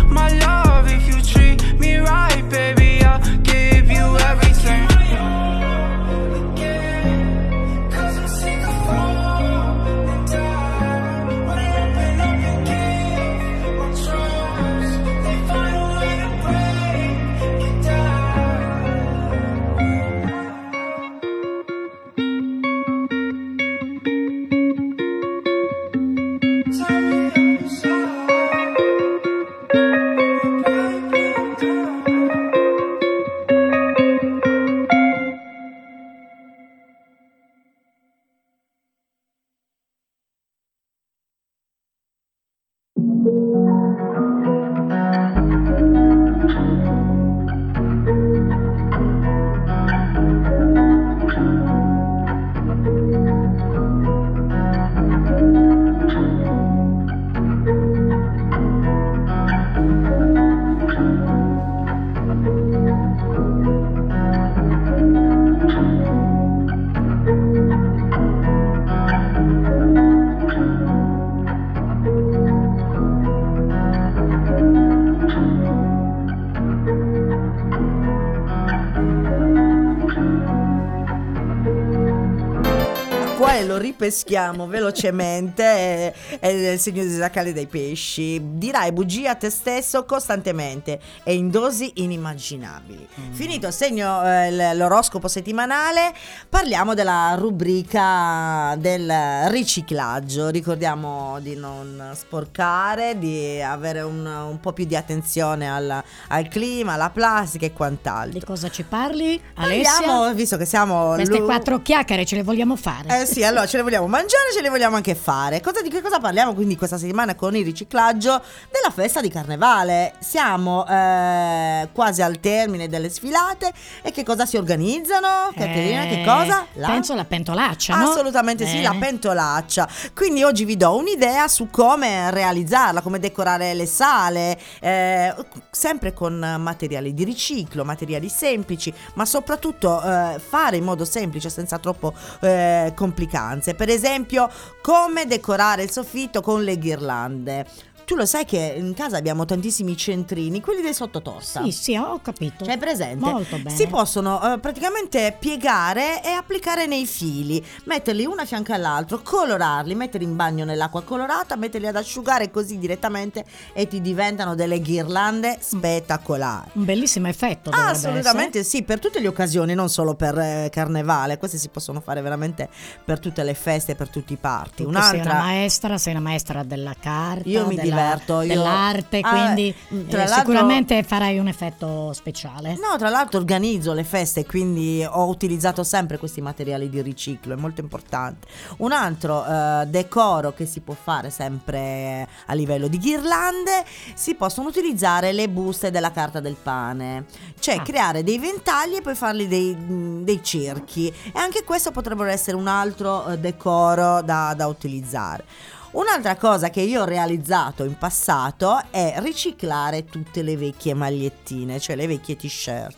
Ripeschiamo 83.98 84.68
velocemente 84.68 85.64
è, 85.64 86.12
è 86.38 86.46
il 86.46 86.78
segno 86.78 87.02
zodiacale 87.02 87.52
dei 87.52 87.66
pesci. 87.66 88.40
Dirai 88.56 88.92
bugie 88.92 89.26
a 89.26 89.34
te 89.34 89.50
stesso 89.50 90.04
costantemente 90.04 91.00
e 91.24 91.34
in 91.34 91.50
dosi 91.50 91.90
inimmaginabili. 91.96 93.08
Finito 93.32 93.66
il 93.66 93.72
segno 93.72 94.22
eh, 94.22 94.74
l'oroscopo 94.76 95.26
settimanale, 95.26 96.14
parliamo 96.48 96.94
della 96.94 97.34
rubrica 97.36 98.76
del 98.78 99.12
riciclaggio. 99.48 100.48
Ricordiamo 100.48 101.40
di 101.40 101.56
non 101.56 102.12
sporcare, 102.14 103.18
di 103.18 103.60
avere 103.60 104.02
un, 104.02 104.24
un 104.24 104.60
po' 104.60 104.72
più 104.72 104.84
di 104.84 104.94
attenzione 104.94 105.68
al, 105.68 106.00
al 106.28 106.46
clima, 106.46 106.92
alla 106.92 107.10
plastica 107.10 107.66
e 107.66 107.72
quant'altro. 107.72 108.38
Di 108.38 108.44
cosa 108.44 108.70
ci 108.70 108.84
parli, 108.84 109.42
Alessia? 109.54 109.90
Parliamo, 109.98 110.34
visto 110.34 110.56
che 110.56 110.66
siamo 110.66 111.14
Queste 111.14 111.38
lu- 111.38 111.46
quattro 111.46 111.82
chiacchiere 111.82 112.24
ce 112.24 112.36
le 112.36 112.44
vogliamo 112.44 112.76
fare. 112.76 113.22
eh 113.22 113.26
sì, 113.26 113.42
allora 113.42 113.66
ce 113.66 113.72
le 113.72 113.82
vogliamo 113.82 113.86
mangiare, 113.96 114.52
ce 114.52 114.60
le 114.60 114.68
vogliamo 114.68 114.96
anche 114.96 115.14
fare. 115.14 115.60
Cosa, 115.60 115.80
di 115.80 115.88
che 115.88 116.02
cosa 116.02 116.18
parliamo 116.20 116.52
quindi 116.54 116.76
questa 116.76 116.98
settimana 116.98 117.34
con 117.34 117.56
il 117.56 117.64
riciclaggio? 117.64 118.40
Della 118.70 118.90
festa 118.94 119.20
di 119.20 119.30
carnevale. 119.30 120.14
Siamo 120.18 120.86
eh, 120.86 121.88
quasi 121.92 122.20
al 122.22 122.38
termine 122.40 122.88
delle 122.88 123.08
sfilate 123.08 123.72
e 124.02 124.10
che 124.12 124.24
cosa 124.24 124.44
si 124.46 124.56
organizzano? 124.56 125.50
Caterina, 125.56 126.02
che 126.02 126.20
Eh, 126.20 126.24
cosa? 126.24 126.66
Penso 126.74 127.14
la 127.14 127.24
pentolaccia, 127.24 127.96
no? 127.96 128.10
Assolutamente 128.10 128.66
sì, 128.66 128.78
Eh. 128.78 128.82
la 128.82 128.94
pentolaccia. 128.98 129.88
Quindi 130.14 130.42
oggi 130.42 130.64
vi 130.64 130.76
do 130.76 130.94
un'idea 130.96 131.48
su 131.48 131.68
come 131.70 132.30
realizzarla, 132.30 133.00
come 133.00 133.18
decorare 133.18 133.72
le 133.74 133.86
sale, 133.86 134.58
eh, 134.80 135.34
sempre 135.70 136.12
con 136.12 136.56
materiali 136.58 137.14
di 137.14 137.24
riciclo, 137.24 137.84
materiali 137.84 138.28
semplici, 138.28 138.92
ma 139.14 139.24
soprattutto 139.24 140.02
eh, 140.02 140.38
fare 140.38 140.76
in 140.76 140.84
modo 140.84 141.04
semplice, 141.06 141.48
senza 141.48 141.78
troppo 141.78 142.12
eh, 142.40 142.92
complicanze. 142.94 143.74
Per 143.78 143.88
esempio, 143.88 144.50
come 144.82 145.24
decorare 145.26 145.84
il 145.84 145.90
soffitto 145.92 146.40
con 146.40 146.64
le 146.64 146.78
ghirlande. 146.78 147.64
Tu 148.08 148.14
lo 148.14 148.24
sai 148.24 148.46
che 148.46 148.74
in 148.78 148.94
casa 148.94 149.18
abbiamo 149.18 149.44
tantissimi 149.44 149.94
centrini, 149.94 150.62
quelli 150.62 150.80
dei 150.80 150.94
sottotorta. 150.94 151.62
Sì, 151.62 151.72
sì, 151.72 151.94
ho 151.94 152.18
capito. 152.22 152.64
Cioè, 152.64 152.78
presente? 152.78 153.18
Molto 153.18 153.56
bene. 153.58 153.76
Si 153.76 153.86
possono 153.86 154.54
eh, 154.54 154.58
praticamente 154.58 155.36
piegare 155.38 156.22
e 156.24 156.30
applicare 156.30 156.86
nei 156.86 157.04
fili, 157.04 157.62
metterli 157.84 158.24
una 158.24 158.42
a 158.42 158.44
fianco 158.46 158.72
all'altro, 158.72 159.20
colorarli, 159.22 159.94
metterli 159.94 160.24
in 160.26 160.36
bagno 160.36 160.64
nell'acqua 160.64 161.02
colorata, 161.02 161.54
metterli 161.56 161.86
ad 161.86 161.96
asciugare 161.96 162.50
così 162.50 162.78
direttamente 162.78 163.44
e 163.74 163.86
ti 163.86 164.00
diventano 164.00 164.54
delle 164.54 164.80
ghirlande 164.80 165.58
spettacolari. 165.60 166.70
Un 166.72 166.86
bellissimo 166.86 167.28
effetto. 167.28 167.68
Assolutamente 167.68 168.64
sì, 168.64 168.84
per 168.84 169.00
tutte 169.00 169.20
le 169.20 169.28
occasioni, 169.28 169.74
non 169.74 169.90
solo 169.90 170.14
per 170.14 170.38
eh, 170.38 170.68
carnevale, 170.72 171.36
queste 171.36 171.58
si 171.58 171.68
possono 171.68 172.00
fare 172.00 172.22
veramente 172.22 172.70
per 173.04 173.18
tutte 173.18 173.42
le 173.42 173.52
feste, 173.52 173.94
per 173.94 174.08
tutti 174.08 174.32
i 174.32 174.36
party. 174.36 174.84
Tu 174.84 174.90
che 174.90 175.02
sei 175.02 175.10
una 175.20 175.20
Un'altra 175.20 175.34
maestra, 175.40 175.98
sei 175.98 176.12
una 176.14 176.22
maestra 176.22 176.62
della 176.62 176.94
carta, 176.98 177.46
Io 177.46 177.66
mi 177.66 177.74
della- 177.74 177.96
diverto, 178.02 178.40
io- 178.42 178.48
dell'arte, 178.48 179.20
Ah, 179.22 179.30
quindi 179.30 179.74
mm, 179.94 180.08
eh, 180.10 180.26
sicuramente 180.28 181.02
farai 181.02 181.38
un 181.38 181.48
effetto 181.48 182.12
speciale. 182.12 182.72
No, 182.80 182.96
tra 182.98 183.08
l'altro 183.08 183.38
organizzo 183.38 183.92
le 183.92 184.04
feste, 184.04 184.44
quindi 184.46 185.04
ho 185.08 185.26
utilizzato 185.28 185.82
sempre 185.84 186.18
questi 186.18 186.40
materiali 186.40 186.88
di 186.88 187.00
riciclo, 187.02 187.54
è 187.54 187.56
molto 187.56 187.80
importante. 187.80 188.46
Un 188.78 188.92
altro 188.92 189.44
eh, 189.44 189.86
decoro 189.86 190.52
che 190.52 190.66
si 190.66 190.80
può 190.80 190.94
fare 191.00 191.30
sempre 191.30 192.26
a 192.46 192.52
livello 192.54 192.88
di 192.88 192.98
ghirlande, 192.98 193.84
si 194.14 194.34
possono 194.34 194.68
utilizzare 194.68 195.32
le 195.32 195.48
buste 195.48 195.90
della 195.90 196.10
carta 196.10 196.40
del 196.40 196.56
pane, 196.60 197.24
cioè 197.58 197.76
Ah. 197.78 197.82
creare 197.82 198.22
dei 198.24 198.38
ventagli 198.38 198.94
e 198.96 199.00
poi 199.02 199.14
farli 199.14 199.46
dei, 199.48 199.74
mh, 199.74 200.24
dei 200.24 200.42
cerchi. 200.42 201.08
E 201.08 201.38
anche 201.38 201.64
questo 201.64 201.90
potrebbero 201.90 202.28
essere 202.30 202.56
un 202.56 202.66
altro 202.66 203.26
eh, 203.28 203.38
decoro 203.38 204.22
da, 204.22 204.54
da 204.56 204.66
utilizzare. 204.66 205.44
Un'altra 205.90 206.36
cosa 206.36 206.68
che 206.68 206.82
io 206.82 207.02
ho 207.02 207.06
realizzato 207.06 207.82
in 207.82 207.96
passato 207.96 208.78
è 208.90 209.14
riciclare 209.18 210.04
tutte 210.04 210.42
le 210.42 210.54
vecchie 210.54 210.92
magliettine, 210.92 211.80
cioè 211.80 211.96
le 211.96 212.06
vecchie 212.06 212.36
t-shirt. 212.36 212.96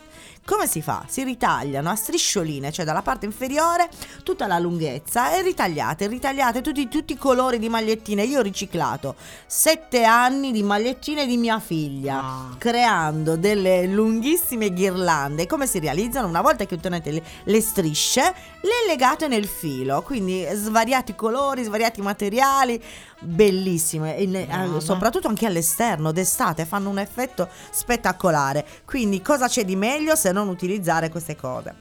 Come 0.51 0.67
si 0.67 0.83
fa? 0.83 1.05
Si 1.07 1.23
ritagliano 1.23 1.91
a 1.91 1.95
striscioline, 1.95 2.73
cioè 2.73 2.85
dalla 2.85 3.03
parte 3.03 3.25
inferiore 3.25 3.89
tutta 4.25 4.49
la 4.49 4.59
lunghezza 4.59 5.33
e 5.37 5.43
ritagliate, 5.43 6.09
ritagliate 6.09 6.61
tutti, 6.61 6.89
tutti 6.89 7.13
i 7.13 7.17
colori 7.17 7.61
di 7.61 7.69
magliettine. 7.69 8.25
Io 8.25 8.41
ho 8.41 8.43
riciclato 8.43 9.15
sette 9.47 10.03
anni 10.03 10.51
di 10.51 10.65
magliettine 10.65 11.25
di 11.25 11.37
mia 11.37 11.61
figlia, 11.61 12.19
Ah. 12.21 12.57
creando 12.59 13.37
delle 13.37 13.87
lunghissime 13.87 14.73
ghirlande. 14.73 15.47
Come 15.47 15.69
si 15.69 15.79
realizzano? 15.79 16.27
Una 16.27 16.41
volta 16.41 16.67
che 16.67 16.75
ottenete 16.75 17.13
le, 17.13 17.23
le 17.45 17.61
strisce, 17.61 18.35
le 18.63 18.87
legate 18.89 19.29
nel 19.29 19.47
filo, 19.47 20.03
quindi 20.03 20.45
svariati 20.53 21.15
colori, 21.15 21.63
svariati 21.63 22.03
materiali, 22.03 22.83
bellissime, 23.21 24.17
ne- 24.27 24.45
Brava. 24.47 24.77
eh, 24.77 24.81
soprattutto 24.81 25.29
anche 25.29 25.47
all'esterno 25.47 26.13
d'estate 26.13 26.65
fanno 26.65 26.89
un 26.89 26.99
effetto 26.99 27.49
spettacolare. 27.71 28.67
Quindi 28.85 29.23
cosa 29.23 29.47
c'è 29.49 29.65
di 29.65 29.77
meglio 29.77 30.15
se 30.17 30.33
non 30.33 30.49
utilizzare 30.49 31.09
queste 31.11 31.37
cose? 31.37 31.75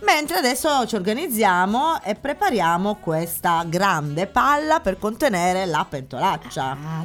Mentre 0.00 0.36
adesso 0.36 0.86
ci 0.86 0.94
organizziamo 0.94 2.02
e 2.02 2.14
prepariamo 2.14 2.96
questa 2.96 3.64
grande 3.66 4.26
palla 4.26 4.80
per 4.80 4.98
contenere 4.98 5.64
la 5.66 5.86
pentolaccia. 5.88 6.64
Ah, 6.70 7.02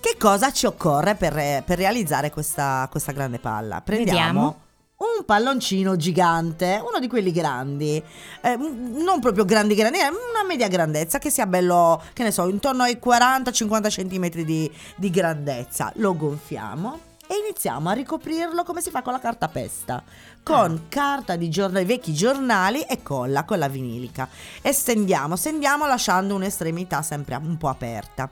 Che 0.00 0.16
cosa 0.18 0.50
ci 0.50 0.64
occorre 0.64 1.14
per, 1.14 1.62
per 1.64 1.76
realizzare 1.76 2.30
questa, 2.30 2.88
questa 2.90 3.12
grande 3.12 3.38
palla? 3.38 3.82
Prendiamo 3.82 4.16
Vediamo. 4.16 4.60
Un 5.00 5.24
palloncino 5.24 5.96
gigante, 5.96 6.82
uno 6.86 6.98
di 6.98 7.08
quelli 7.08 7.32
grandi, 7.32 8.02
eh, 8.42 8.56
non 8.56 9.18
proprio 9.20 9.46
grandi 9.46 9.74
grandi, 9.74 9.98
eh, 9.98 10.08
una 10.08 10.44
media 10.46 10.68
grandezza 10.68 11.18
che 11.18 11.30
sia 11.30 11.46
bello, 11.46 12.02
che 12.12 12.22
ne 12.22 12.30
so, 12.30 12.46
intorno 12.48 12.82
ai 12.82 12.98
40-50 13.02 13.88
cm 13.88 14.44
di, 14.44 14.70
di 14.96 15.10
grandezza. 15.10 15.90
Lo 15.96 16.14
gonfiamo 16.14 17.08
e 17.26 17.36
iniziamo 17.38 17.88
a 17.88 17.92
ricoprirlo 17.92 18.62
come 18.62 18.82
si 18.82 18.90
fa 18.90 19.00
con 19.00 19.12
la 19.12 19.20
cartapesta, 19.20 20.02
con 20.42 20.86
carta 20.88 21.36
di 21.36 21.48
giornali, 21.48 21.84
vecchi 21.84 22.12
giornali 22.12 22.80
e 22.82 23.02
colla, 23.02 23.44
colla 23.44 23.68
vinilica. 23.68 24.28
E 24.62 24.72
stendiamo, 24.72 25.36
stendiamo 25.36 25.86
lasciando 25.86 26.34
un'estremità 26.34 27.02
sempre 27.02 27.36
un 27.36 27.56
po' 27.56 27.68
aperta. 27.68 28.28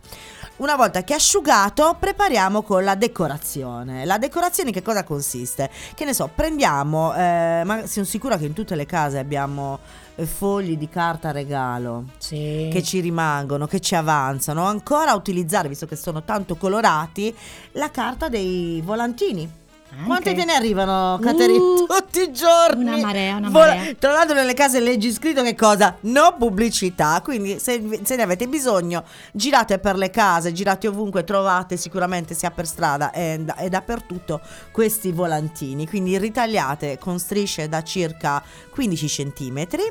Una 0.57 0.75
volta 0.75 1.05
che 1.05 1.13
è 1.13 1.17
asciugato, 1.17 1.97
prepariamo 1.99 2.63
con 2.63 2.83
la 2.83 2.97
decorazione. 2.97 4.05
La 4.05 4.19
decorazione 4.19 4.73
che 4.73 4.83
cosa 4.83 5.05
consiste? 5.05 5.71
Che 5.95 6.05
ne 6.05 6.13
so, 6.13 6.29
prendiamo, 6.35 7.15
eh, 7.15 7.63
ma 7.65 7.87
sono 7.87 8.05
sicura 8.05 8.37
che 8.37 8.47
in 8.47 8.55
tutte 8.55 8.75
le 8.75 8.85
case 8.87 9.19
abbiamo 9.19 9.79
eh, 10.17 10.27
fogli 10.27 10.77
di 10.77 10.89
carta 10.89 11.31
regalo 11.31 12.07
Sì. 12.19 12.69
che 12.73 12.83
ci 12.83 12.99
rimangono, 12.99 13.69
che 13.69 13.79
ci 13.79 13.95
avanzano, 13.95 14.65
ancora 14.65 15.15
utilizzare, 15.15 15.69
visto 15.69 15.87
che 15.87 15.95
sono 15.95 16.25
tanto 16.25 16.57
colorati, 16.57 17.33
la 17.73 17.93
carta 17.93 18.29
dei 18.29 18.81
volantini. 18.85 19.67
Anche. 19.99 20.07
Quante 20.07 20.35
te 20.35 20.45
ne 20.45 20.53
arrivano, 20.55 21.19
Caterina? 21.21 21.59
Uh, 21.59 21.87
Tutti 21.91 22.21
i 22.21 22.33
giorni. 22.33 22.85
una 22.85 22.97
marea, 22.99 23.37
una 23.37 23.51
Vola- 23.51 23.75
marea. 23.75 23.95
Tra 23.99 24.13
l'altro 24.13 24.35
nelle 24.37 24.55
case 24.55 24.79
leggi 24.79 25.11
scritto 25.11 25.43
che 25.43 25.57
cosa? 25.57 25.97
No 26.03 26.37
pubblicità. 26.39 27.21
Quindi 27.25 27.59
se, 27.59 28.01
se 28.05 28.15
ne 28.17 28.23
avete 28.23 28.47
bisogno, 28.47 29.03
girate 29.33 29.79
per 29.81 29.97
le 29.97 30.11
case, 30.11 30.53
girate 30.53 30.87
ovunque, 30.87 31.25
trovate 31.25 31.77
sicuramente 31.77 32.35
sia 32.35 32.51
per 32.53 32.67
strada 32.67 33.11
e, 33.11 33.45
e 33.59 33.69
dappertutto 33.69 34.41
questi 34.71 35.11
volantini. 35.11 35.89
Quindi 35.89 36.17
ritagliate 36.17 36.99
con 36.99 37.19
strisce 37.19 37.69
da 37.69 37.83
circa 37.83 38.41
15 38.71 39.09
centimetri 39.09 39.83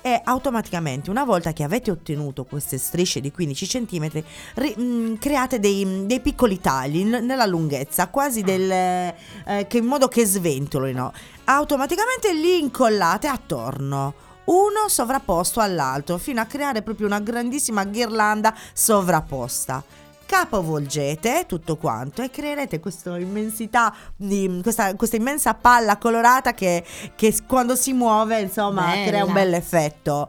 e 0.00 0.20
automaticamente 0.24 1.10
una 1.10 1.24
volta 1.24 1.52
che 1.52 1.62
avete 1.62 1.90
ottenuto 1.90 2.44
queste 2.44 2.78
strisce 2.78 3.20
di 3.20 3.30
15 3.30 3.66
cm 3.66 5.18
create 5.18 5.58
dei, 5.58 6.06
dei 6.06 6.20
piccoli 6.20 6.60
tagli 6.60 7.04
n- 7.04 7.24
nella 7.24 7.46
lunghezza 7.46 8.08
quasi 8.08 8.42
del 8.42 8.70
eh, 8.70 9.66
che 9.68 9.78
in 9.78 9.84
modo 9.84 10.08
che 10.08 10.24
sventolino. 10.24 11.12
Automaticamente 11.44 12.32
li 12.32 12.58
incollate 12.58 13.26
attorno. 13.26 14.26
Uno 14.44 14.88
sovrapposto 14.88 15.60
all'altro 15.60 16.16
fino 16.16 16.40
a 16.40 16.46
creare 16.46 16.82
proprio 16.82 17.06
una 17.06 17.20
grandissima 17.20 17.84
ghirlanda 17.84 18.54
sovrapposta 18.72 19.84
capovolgete 20.28 21.44
tutto 21.46 21.76
quanto 21.76 22.20
e 22.20 22.30
creerete 22.30 22.80
questa 22.80 23.16
immensità 23.16 23.94
di 24.14 24.60
questa, 24.62 24.94
questa 24.94 25.16
immensa 25.16 25.54
palla 25.54 25.96
colorata 25.96 26.52
che, 26.52 26.84
che 27.16 27.34
quando 27.46 27.74
si 27.74 27.94
muove 27.94 28.38
insomma 28.38 28.90
Bella. 28.90 29.06
crea 29.06 29.24
un 29.24 29.32
bel 29.32 29.54
effetto 29.54 30.28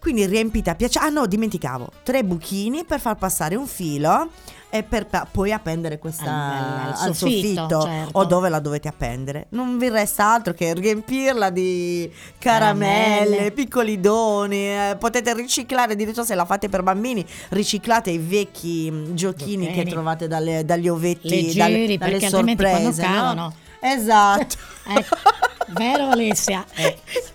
quindi 0.00 0.24
riempite 0.26 0.70
a 0.70 0.74
piacere 0.74 1.06
ah 1.06 1.08
no 1.10 1.26
dimenticavo 1.26 1.90
tre 2.02 2.22
buchini 2.24 2.84
per 2.84 3.00
far 3.00 3.16
passare 3.16 3.54
un 3.56 3.66
filo 3.66 4.28
e 4.70 4.82
per 4.82 5.06
pa- 5.06 5.26
poi 5.30 5.50
appendere 5.50 5.98
questa 5.98 6.24
Al- 6.24 6.86
al 6.88 7.08
al 7.08 7.14
soffitto, 7.16 7.66
soffitto, 7.68 7.80
certo. 7.82 8.18
o 8.18 8.24
dove 8.26 8.48
la 8.50 8.60
dovete 8.60 8.86
appendere 8.88 9.46
non 9.50 9.78
vi 9.78 9.88
resta 9.88 10.26
altro 10.34 10.52
che 10.52 10.74
riempirla 10.74 11.48
di 11.50 12.10
caramelle, 12.38 13.24
Caramelle. 13.36 13.52
piccoli 13.52 13.98
doni 13.98 14.56
eh, 14.68 14.96
potete 14.98 15.32
riciclare 15.34 15.94
addirittura 15.94 16.24
se 16.26 16.34
la 16.34 16.44
fate 16.44 16.68
per 16.68 16.82
bambini 16.82 17.24
riciclate 17.50 18.10
i 18.10 18.18
vecchi 18.18 18.90
mm, 18.90 19.14
giochini 19.14 19.66
che 19.68 19.72
Giochini. 19.72 19.90
trovate 19.90 20.28
dalle- 20.28 20.64
dagli 20.66 20.88
ovetti 20.88 21.28
Leggeri, 21.30 21.56
dalle, 21.56 21.86
dalle 21.86 21.98
perché 21.98 22.24
altrimenti 22.26 22.62
quando 22.64 22.92
sorprese 22.92 23.34
no? 23.34 23.54
esatto 23.80 24.56
Ecco, 24.90 25.16
vero 25.70 26.10
Alessia? 26.10 26.64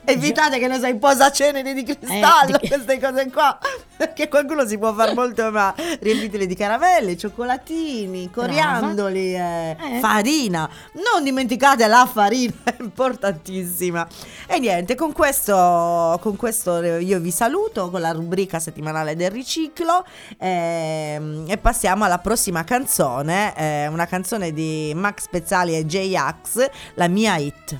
Eh, 0.05 0.13
Evitate 0.13 0.59
che 0.59 0.67
ne 0.67 0.79
sai 0.79 0.95
posaceneri 0.97 1.73
di 1.73 1.83
cristallo, 1.83 2.57
Eh, 2.57 2.59
di- 2.61 2.67
queste 2.67 2.99
cose 2.99 3.29
qua. 3.31 3.57
Perché 3.95 4.27
qualcuno 4.27 4.65
si 4.67 4.77
può 4.77 4.93
far 4.93 5.13
molto 5.13 5.49
ma 5.49 5.73
riempiteli 6.01 6.45
di 6.45 6.55
caramelle, 6.55 7.15
cioccolatini, 7.17 8.29
coriandoli, 8.29 9.33
eh, 9.35 9.69
Eh. 9.79 9.99
farina. 10.01 10.69
Non 10.93 11.23
dimenticate 11.23 11.87
la 11.87 12.05
farina, 12.11 12.53
è 12.63 12.75
importantissima. 12.79 14.05
E 14.47 14.59
niente, 14.59 14.95
con 14.95 15.13
questo, 15.13 16.17
con 16.21 16.35
questo 16.35 16.81
io 16.83 17.19
vi 17.19 17.31
saluto 17.31 17.89
con 17.89 18.01
la 18.01 18.11
rubrica 18.11 18.59
settimanale 18.59 19.15
del 19.15 19.31
riciclo 19.31 20.05
ehm, 20.37 21.45
e 21.47 21.57
passiamo 21.57 22.03
alla 22.03 22.19
prossima 22.19 22.63
canzone, 22.65 23.55
eh, 23.55 23.87
una 23.87 24.05
canzone 24.05 24.51
di 24.51 24.91
Max 24.95 25.27
Pezzali 25.29 25.75
e 25.77 25.85
J-Ax, 25.85 26.69
la 26.95 27.07
mia 27.07 27.37
hit. 27.37 27.77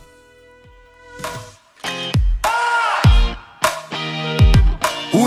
Bye. 1.22 1.53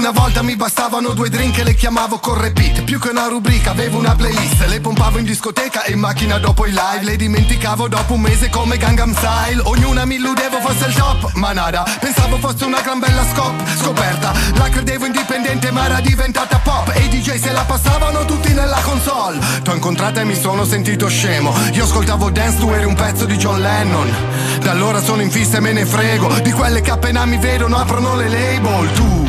Una 0.07 0.21
volta 0.21 0.41
mi 0.41 0.55
bastavano 0.55 1.15
due 1.15 1.29
drink 1.29 1.59
e 1.59 1.65
le 1.65 1.75
chiamavo 1.75 2.21
con 2.21 2.41
repeat 2.41 2.83
Più 2.85 3.01
che 3.01 3.09
una 3.09 3.27
rubrica 3.27 3.73
avevo 3.73 3.99
una 3.99 4.15
playlist. 4.15 4.65
Le 4.67 4.81
pompavo 4.81 5.19
in 5.19 5.25
discoteca 5.25 5.83
e 5.83 5.95
in 5.95 5.99
macchina 5.99 6.39
dopo 6.39 6.65
i 6.65 6.71
live. 6.71 7.03
Le 7.03 7.17
dimenticavo 7.17 7.89
dopo 7.89 8.13
un 8.13 8.21
mese 8.21 8.49
come 8.49 8.77
Gangnam 8.77 9.13
Style. 9.17 9.63
Ognuna 9.65 10.05
mi 10.05 10.15
illudevo 10.15 10.61
fosse 10.61 10.87
il 10.87 10.95
top, 10.95 11.33
ma 11.33 11.53
nada. 11.53 11.85
Pensavo 11.99 12.37
fosse 12.37 12.65
una 12.67 12.83
gran 12.83 13.01
bella 13.01 13.25
scop, 13.33 13.61
scoperta. 13.81 14.33
La 14.55 14.69
credevo 14.69 15.07
indipendente 15.07 15.73
ma 15.73 15.87
era 15.87 15.99
diventata 15.99 16.61
pop. 16.61 16.93
E 16.95 17.07
i 17.07 17.09
DJ 17.09 17.41
se 17.41 17.51
la 17.51 17.65
passavano 17.65 18.25
tutti 18.27 18.53
nella 18.53 18.79
console. 18.83 19.41
T'ho 19.65 19.75
incontrata 19.75 20.21
e 20.21 20.25
mi 20.25 20.37
sono 20.37 20.65
sentito 20.65 21.09
scemo. 21.09 21.53
Io 21.73 21.83
ascoltavo 21.83 22.31
dance, 22.31 22.59
tu 22.59 22.71
eri 22.71 22.85
un 22.85 22.95
pezzo 22.95 23.25
di 23.25 23.37
John 23.37 23.61
Lennon. 23.61 24.15
Da 24.61 24.71
allora 24.71 25.03
sono 25.03 25.21
in 25.23 25.33
fissa 25.33 25.57
e 25.57 25.61
me 25.61 25.73
ne 25.73 25.85
frego. 25.85 26.33
Di 26.43 26.53
quelle 26.53 26.81
che 26.81 26.93
appena 26.93 27.25
mi 27.25 27.39
vedono 27.39 27.77
aprono 27.77 28.15
le 28.15 28.29
label. 28.29 28.93
Tu 28.93 29.26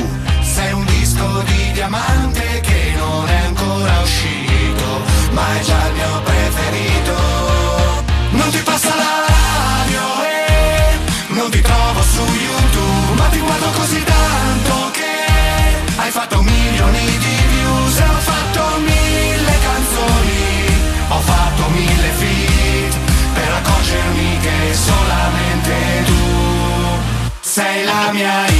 disco 1.18 1.42
di 1.46 1.72
diamante 1.72 2.60
che 2.62 2.94
non 2.96 3.28
è 3.28 3.46
ancora 3.46 4.00
uscito, 4.02 5.02
ma 5.32 5.58
è 5.58 5.62
già 5.62 5.88
il 5.88 5.94
mio 5.94 6.22
preferito. 6.22 7.16
Non 8.32 8.50
ti 8.52 8.60
passa 8.60 8.90
la 8.96 9.16
radio 9.34 10.04
e 10.24 10.98
non 11.30 11.50
ti 11.50 11.62
trovo 11.62 12.02
su 12.02 12.22
YouTube, 12.22 13.16
ma 13.16 13.28
ti 13.30 13.40
guardo 13.40 13.70
così 13.78 14.04
tanto 14.04 14.92
che 14.92 15.16
hai 15.96 16.12
fatto 16.12 16.42
milioni 16.42 17.06
di 17.06 17.36
views 17.52 18.00
e 18.00 18.04
ho 18.04 18.22
fatto 18.32 18.80
mille 18.80 19.56
canzoni, 19.68 20.66
ho 21.10 21.20
fatto 21.20 21.70
mille 21.70 22.10
feat 22.20 22.96
per 23.34 23.52
accorgermi 23.54 24.38
che 24.40 24.74
solamente 24.74 26.04
tu 26.06 26.16
sei 27.42 27.84
la 27.86 28.12
mia 28.12 28.57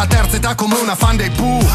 alla 0.00 0.06
terza 0.06 0.36
età 0.36 0.54
come 0.54 0.76
una 0.76 0.94
fan 0.94 1.16
dei 1.16 1.30
Pooh. 1.30 1.66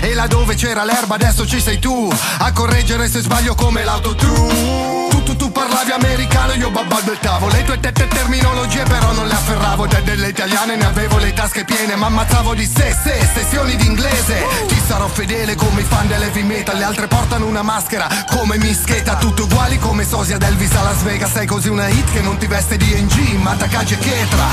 E 0.00 0.14
là 0.14 0.26
dove 0.26 0.54
c'era 0.54 0.84
l'erba 0.84 1.14
adesso 1.14 1.46
ci 1.46 1.60
sei 1.60 1.78
tu 1.78 2.10
A 2.38 2.52
correggere 2.52 3.08
se 3.08 3.20
sbaglio 3.20 3.54
come 3.54 3.84
l'autotune 3.84 4.99
tu, 5.22 5.36
tu, 5.36 5.50
parlavi 5.50 5.90
americano, 5.90 6.52
io 6.54 6.70
babbalbettavo 6.70 7.48
Le 7.48 7.64
tue 7.64 7.80
tette 7.80 8.06
terminologie 8.08 8.82
però 8.84 9.12
non 9.12 9.26
le 9.26 9.34
afferravo. 9.34 9.86
Da 9.86 10.00
delle 10.00 10.28
italiane 10.28 10.76
ne 10.76 10.84
avevo 10.84 11.18
le 11.18 11.32
tasche 11.32 11.64
piene 11.64 11.96
Ma 11.96 12.06
ammazzavo 12.06 12.54
di 12.54 12.66
sé, 12.66 12.96
sé, 13.02 13.28
sessioni 13.34 13.76
d'inglese 13.76 14.44
Ti 14.66 14.80
sarò 14.86 15.06
fedele 15.08 15.54
come 15.54 15.80
i 15.80 15.84
fan 15.84 16.06
dell'heavy 16.06 16.42
metal 16.42 16.76
Le 16.76 16.84
altre 16.84 17.06
portano 17.06 17.46
una 17.46 17.62
maschera 17.62 18.06
come 18.28 18.58
mischeta 18.58 19.16
Tutti 19.16 19.42
uguali 19.42 19.78
come 19.78 20.04
sosia 20.04 20.38
d'Elvis 20.38 20.74
a 20.74 20.82
Las 20.82 21.02
Vegas. 21.02 21.32
Sei 21.32 21.46
così 21.46 21.68
una 21.68 21.88
hit 21.88 22.10
che 22.12 22.20
non 22.20 22.36
ti 22.38 22.46
veste 22.46 22.76
di 22.76 22.92
NG 22.92 23.40
Ma 23.40 23.54
Takagi 23.54 23.94
e 23.94 23.98
Ketra. 23.98 24.46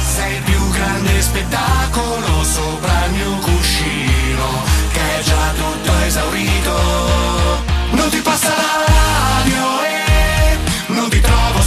Sei 0.14 0.36
il 0.36 0.42
più 0.42 0.70
grande 0.70 1.22
spettacolo 1.22 2.44
sopra 2.44 3.04
il 3.06 3.12
mio 3.12 3.36
cuscino 3.38 4.62
Che 4.92 5.18
è 5.18 5.22
già 5.22 5.52
tutto 5.56 5.92
esaurito. 6.04 7.64
Non 7.90 8.08
ti 8.10 8.18
passa 8.18 8.48
la 8.48 8.84
radio 8.86 9.65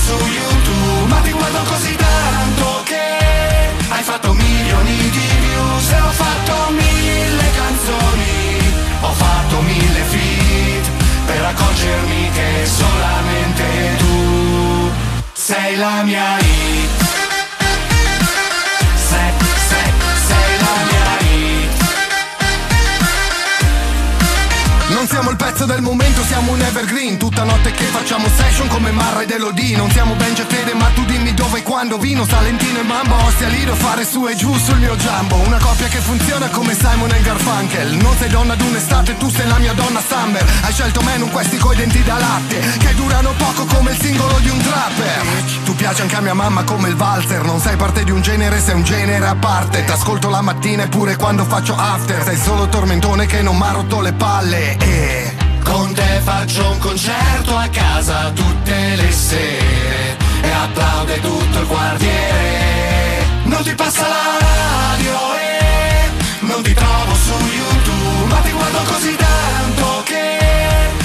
su 0.09 0.17
YouTube 0.25 1.07
Ma 1.07 1.19
ti 1.21 1.31
guardo 1.31 1.61
così 1.71 1.95
tanto 1.95 2.81
che 2.83 3.05
hai 3.89 4.03
fatto 4.03 4.33
milioni 4.33 4.97
di 5.15 5.27
views 5.45 5.91
E 5.91 5.99
ho 6.01 6.11
fatto 6.23 6.55
mille 6.71 7.47
canzoni. 7.61 8.37
Ho 9.01 9.13
fatto 9.13 9.61
mille 9.61 10.03
feat 10.11 10.85
Per 11.25 11.41
accorgermi 11.51 12.29
che 12.31 12.65
solamente 12.65 13.65
tu 13.97 14.91
Sei 15.33 15.77
la 15.77 16.03
mia 16.03 16.37
hit 16.39 16.88
siamo 26.39 26.53
un 26.53 26.61
evergreen. 26.61 27.17
Tutta 27.17 27.43
notte 27.43 27.71
che 27.71 27.83
facciamo 27.85 28.27
session 28.29 28.67
come 28.67 28.91
Marra 28.91 29.21
ed 29.21 29.31
Elodie. 29.31 29.75
Non 29.75 29.91
siamo 29.91 30.13
Benja 30.15 30.45
Fede 30.45 30.73
ma 30.73 30.85
tu 30.93 31.03
dimmi 31.05 31.33
dove 31.33 31.59
e 31.59 31.63
quando. 31.63 31.97
Vino, 31.97 32.25
Salentino 32.25 32.79
e 32.79 32.83
Mambo 32.83 33.15
Ostia 33.25 33.47
Lido 33.47 33.73
fare 33.75 34.05
su 34.05 34.25
e 34.27 34.35
giù 34.35 34.55
sul 34.57 34.77
mio 34.77 34.95
jumbo. 34.95 35.35
Una 35.35 35.57
coppia 35.57 35.87
che 35.87 35.97
funziona 35.97 36.47
come 36.49 36.73
Simon 36.73 37.11
e 37.11 37.21
Garfunkel. 37.21 37.95
Non 37.97 38.15
sei 38.17 38.29
donna 38.29 38.55
d'un'estate, 38.55 39.17
tu 39.17 39.29
sei 39.29 39.47
la 39.47 39.57
mia 39.57 39.73
donna 39.73 40.01
Summer. 40.07 40.45
Hai 40.61 40.71
scelto 40.71 41.01
me 41.01 41.17
non 41.17 41.29
questi 41.29 41.57
coi 41.57 41.75
denti 41.75 42.03
da 42.03 42.17
latte 42.17 42.59
Che 42.77 42.93
durano 42.95 43.33
poco 43.37 43.65
come 43.65 43.91
il 43.91 43.99
singolo 43.99 44.37
di 44.39 44.49
un 44.49 44.59
trapper. 44.59 45.23
Tu 45.65 45.75
piaci 45.75 46.01
anche 46.01 46.15
a 46.15 46.21
mia 46.21 46.33
mamma 46.33 46.63
come 46.63 46.87
il 46.89 46.95
valzer. 46.95 47.43
Non 47.43 47.59
sei 47.59 47.75
parte 47.75 48.03
di 48.03 48.11
un 48.11 48.21
genere, 48.21 48.61
sei 48.61 48.75
un 48.75 48.83
genere 48.83 49.25
a 49.25 49.35
parte. 49.35 49.83
T'ascolto 49.83 50.29
la 50.29 50.41
mattina 50.41 50.83
e 50.83 50.87
pure 50.87 51.15
quando 51.15 51.43
faccio 51.43 51.75
after. 51.75 52.23
Sei 52.23 52.37
solo 52.37 52.69
tormentone 52.69 53.25
che 53.25 53.41
non 53.41 53.57
m'ha 53.57 53.71
rotto 53.71 53.99
le 53.99 54.13
palle. 54.13 54.77
E 54.77 55.47
con 55.71 55.93
te 55.93 56.21
faccio 56.23 56.71
un 56.71 56.77
concerto 56.79 57.55
a 57.55 57.67
casa 57.69 58.31
tutte 58.31 58.95
le 58.95 59.11
sere 59.11 60.17
E 60.41 60.51
applaude 60.51 61.19
tutto 61.21 61.59
il 61.59 61.67
quartiere. 61.67 63.25
Non 63.43 63.63
ti 63.63 63.73
passa 63.75 64.07
la 64.07 64.37
radio 64.45 65.17
e 65.35 66.09
non 66.41 66.61
ti 66.63 66.73
trovo 66.73 67.13
su 67.13 67.33
YouTube 67.59 68.33
Ma 68.33 68.39
ti 68.39 68.51
guardo 68.51 68.79
così 68.91 69.15
tanto 69.15 70.03
che 70.05 70.37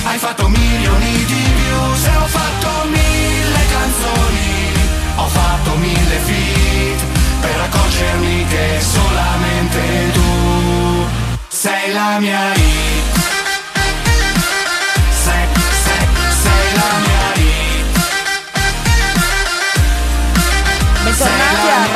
hai 0.05 0.19
fatto 0.19 0.49
milioni 0.49 1.25
di 1.25 1.43
views 1.59 2.05
E 2.07 2.17
ho 2.17 2.27
fatto 2.27 2.69
mille 2.89 3.63
canzoni, 3.77 4.73
ho 5.17 5.27
fatto 5.29 5.71
mille 5.77 6.19
feat 6.27 7.01
Per 7.41 7.61
accorgermi 7.61 8.47
che 8.47 8.81
solamente 8.81 10.11
tu 10.13 11.07
sei 11.49 11.93
la 11.93 12.19
mia 12.19 12.53
hit 12.55 13.24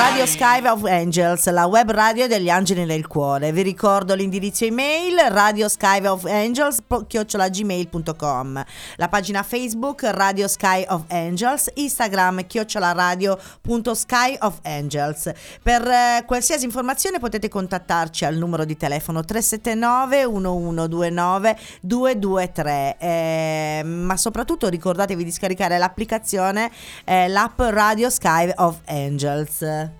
Radio 0.09 0.25
Sky 0.25 0.67
of 0.67 0.85
Angels, 0.85 1.51
la 1.51 1.67
web 1.67 1.91
radio 1.91 2.27
degli 2.27 2.49
angeli 2.49 2.87
nel 2.87 3.07
cuore. 3.07 3.53
Vi 3.53 3.61
ricordo 3.61 4.15
l'indirizzo 4.15 4.65
email 4.65 5.19
radio 5.29 5.69
sky 5.69 6.07
of 6.07 6.25
angels 6.25 6.79
chiocciolagmail.com, 7.07 8.65
la 8.97 9.09
pagina 9.09 9.43
Facebook 9.43 10.05
Radio 10.05 10.49
Sky 10.49 10.87
of 10.89 11.03
Angels, 11.09 11.71
Instagram 11.75 12.47
chiocciolaradio.sky 12.47 14.39
of 14.41 14.59
Angels. 14.63 15.31
Per 15.63 15.87
eh, 15.87 16.25
qualsiasi 16.25 16.65
informazione 16.65 17.19
potete 17.19 17.51
contattarci 17.51 18.25
al 18.25 18.37
numero 18.37 18.65
di 18.65 18.79
telefono 18.79 19.23
379 19.23 20.27
1129 20.27 21.59
223. 21.83 22.97
Eh, 22.99 23.83
ma 23.85 24.17
soprattutto 24.17 24.69
ricordatevi 24.69 25.23
di 25.23 25.31
scaricare 25.31 25.77
l'applicazione, 25.77 26.71
eh, 27.05 27.29
l'app 27.29 27.61
Radio 27.61 28.09
Sky 28.09 28.51
of 28.57 28.79
Angels. 28.87 29.98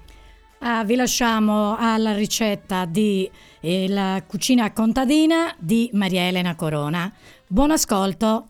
Ah, 0.61 0.83
vi 0.83 0.97
lasciamo 0.97 1.77
alla 1.79 2.13
ricetta 2.15 2.85
di 2.85 3.31
eh, 3.61 3.89
la 3.89 4.21
cucina 4.27 4.73
contadina 4.73 5.55
di 5.57 5.89
Maria 5.93 6.27
Elena 6.27 6.57
Corona. 6.57 7.13
Buon 7.47 7.71
ascolto. 7.71 8.49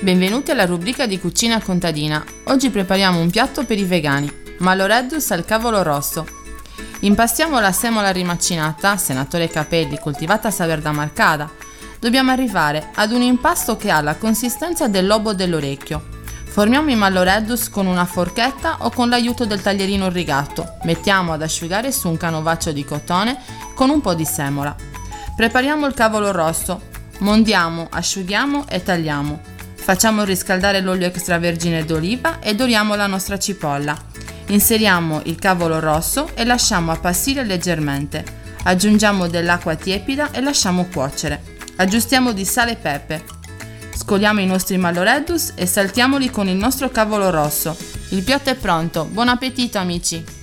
Benvenuti 0.00 0.52
alla 0.52 0.64
rubrica 0.64 1.06
di 1.06 1.18
cucina 1.20 1.60
contadina. 1.60 2.24
Oggi 2.44 2.70
prepariamo 2.70 3.20
un 3.20 3.28
piatto 3.28 3.66
per 3.66 3.78
i 3.78 3.84
vegani, 3.84 4.32
Maloreddus 4.60 5.32
al 5.32 5.44
cavolo 5.44 5.82
rosso. 5.82 6.26
Impastiamo 7.00 7.60
la 7.60 7.72
semola 7.72 8.10
rimacinata, 8.10 8.96
senatore 8.96 9.48
Capelli, 9.48 9.98
coltivata 9.98 10.48
a 10.48 10.50
Saver 10.50 10.80
da 10.80 10.92
Marcada. 10.92 11.50
Dobbiamo 11.98 12.30
arrivare 12.30 12.88
ad 12.94 13.12
un 13.12 13.20
impasto 13.20 13.76
che 13.76 13.90
ha 13.90 14.00
la 14.00 14.16
consistenza 14.16 14.88
del 14.88 15.06
lobo 15.06 15.34
dell'orecchio. 15.34 16.19
Formiamo 16.60 16.90
i 16.90 16.94
Maloreddus 16.94 17.70
con 17.70 17.86
una 17.86 18.04
forchetta 18.04 18.76
o 18.80 18.90
con 18.90 19.08
l'aiuto 19.08 19.46
del 19.46 19.62
taglierino 19.62 20.10
rigatto. 20.10 20.74
Mettiamo 20.82 21.32
ad 21.32 21.40
asciugare 21.40 21.90
su 21.90 22.06
un 22.06 22.18
canovaccio 22.18 22.70
di 22.70 22.84
cotone 22.84 23.38
con 23.74 23.88
un 23.88 24.02
po' 24.02 24.12
di 24.12 24.26
semola. 24.26 24.76
Prepariamo 25.34 25.86
il 25.86 25.94
cavolo 25.94 26.32
rosso. 26.32 26.82
Mondiamo, 27.20 27.86
asciughiamo 27.90 28.68
e 28.68 28.82
tagliamo. 28.82 29.40
Facciamo 29.72 30.22
riscaldare 30.22 30.82
l'olio 30.82 31.06
extravergine 31.06 31.86
d'oliva 31.86 32.40
e 32.40 32.54
doriamo 32.54 32.94
la 32.94 33.06
nostra 33.06 33.38
cipolla. 33.38 33.96
Inseriamo 34.48 35.22
il 35.24 35.36
cavolo 35.36 35.80
rosso 35.80 36.28
e 36.34 36.44
lasciamo 36.44 36.92
appassire 36.92 37.42
leggermente. 37.42 38.22
Aggiungiamo 38.64 39.28
dell'acqua 39.28 39.76
tiepida 39.76 40.30
e 40.30 40.42
lasciamo 40.42 40.84
cuocere. 40.92 41.56
Aggiustiamo 41.76 42.32
di 42.32 42.44
sale 42.44 42.72
e 42.72 42.76
pepe. 42.76 43.39
Scoliamo 44.02 44.40
i 44.40 44.46
nostri 44.46 44.78
maloreddus 44.78 45.52
e 45.56 45.66
saltiamoli 45.66 46.30
con 46.30 46.48
il 46.48 46.56
nostro 46.56 46.88
cavolo 46.88 47.28
rosso. 47.28 47.76
Il 48.08 48.22
piatto 48.22 48.48
è 48.48 48.54
pronto. 48.54 49.04
Buon 49.04 49.28
appetito 49.28 49.76
amici! 49.76 50.39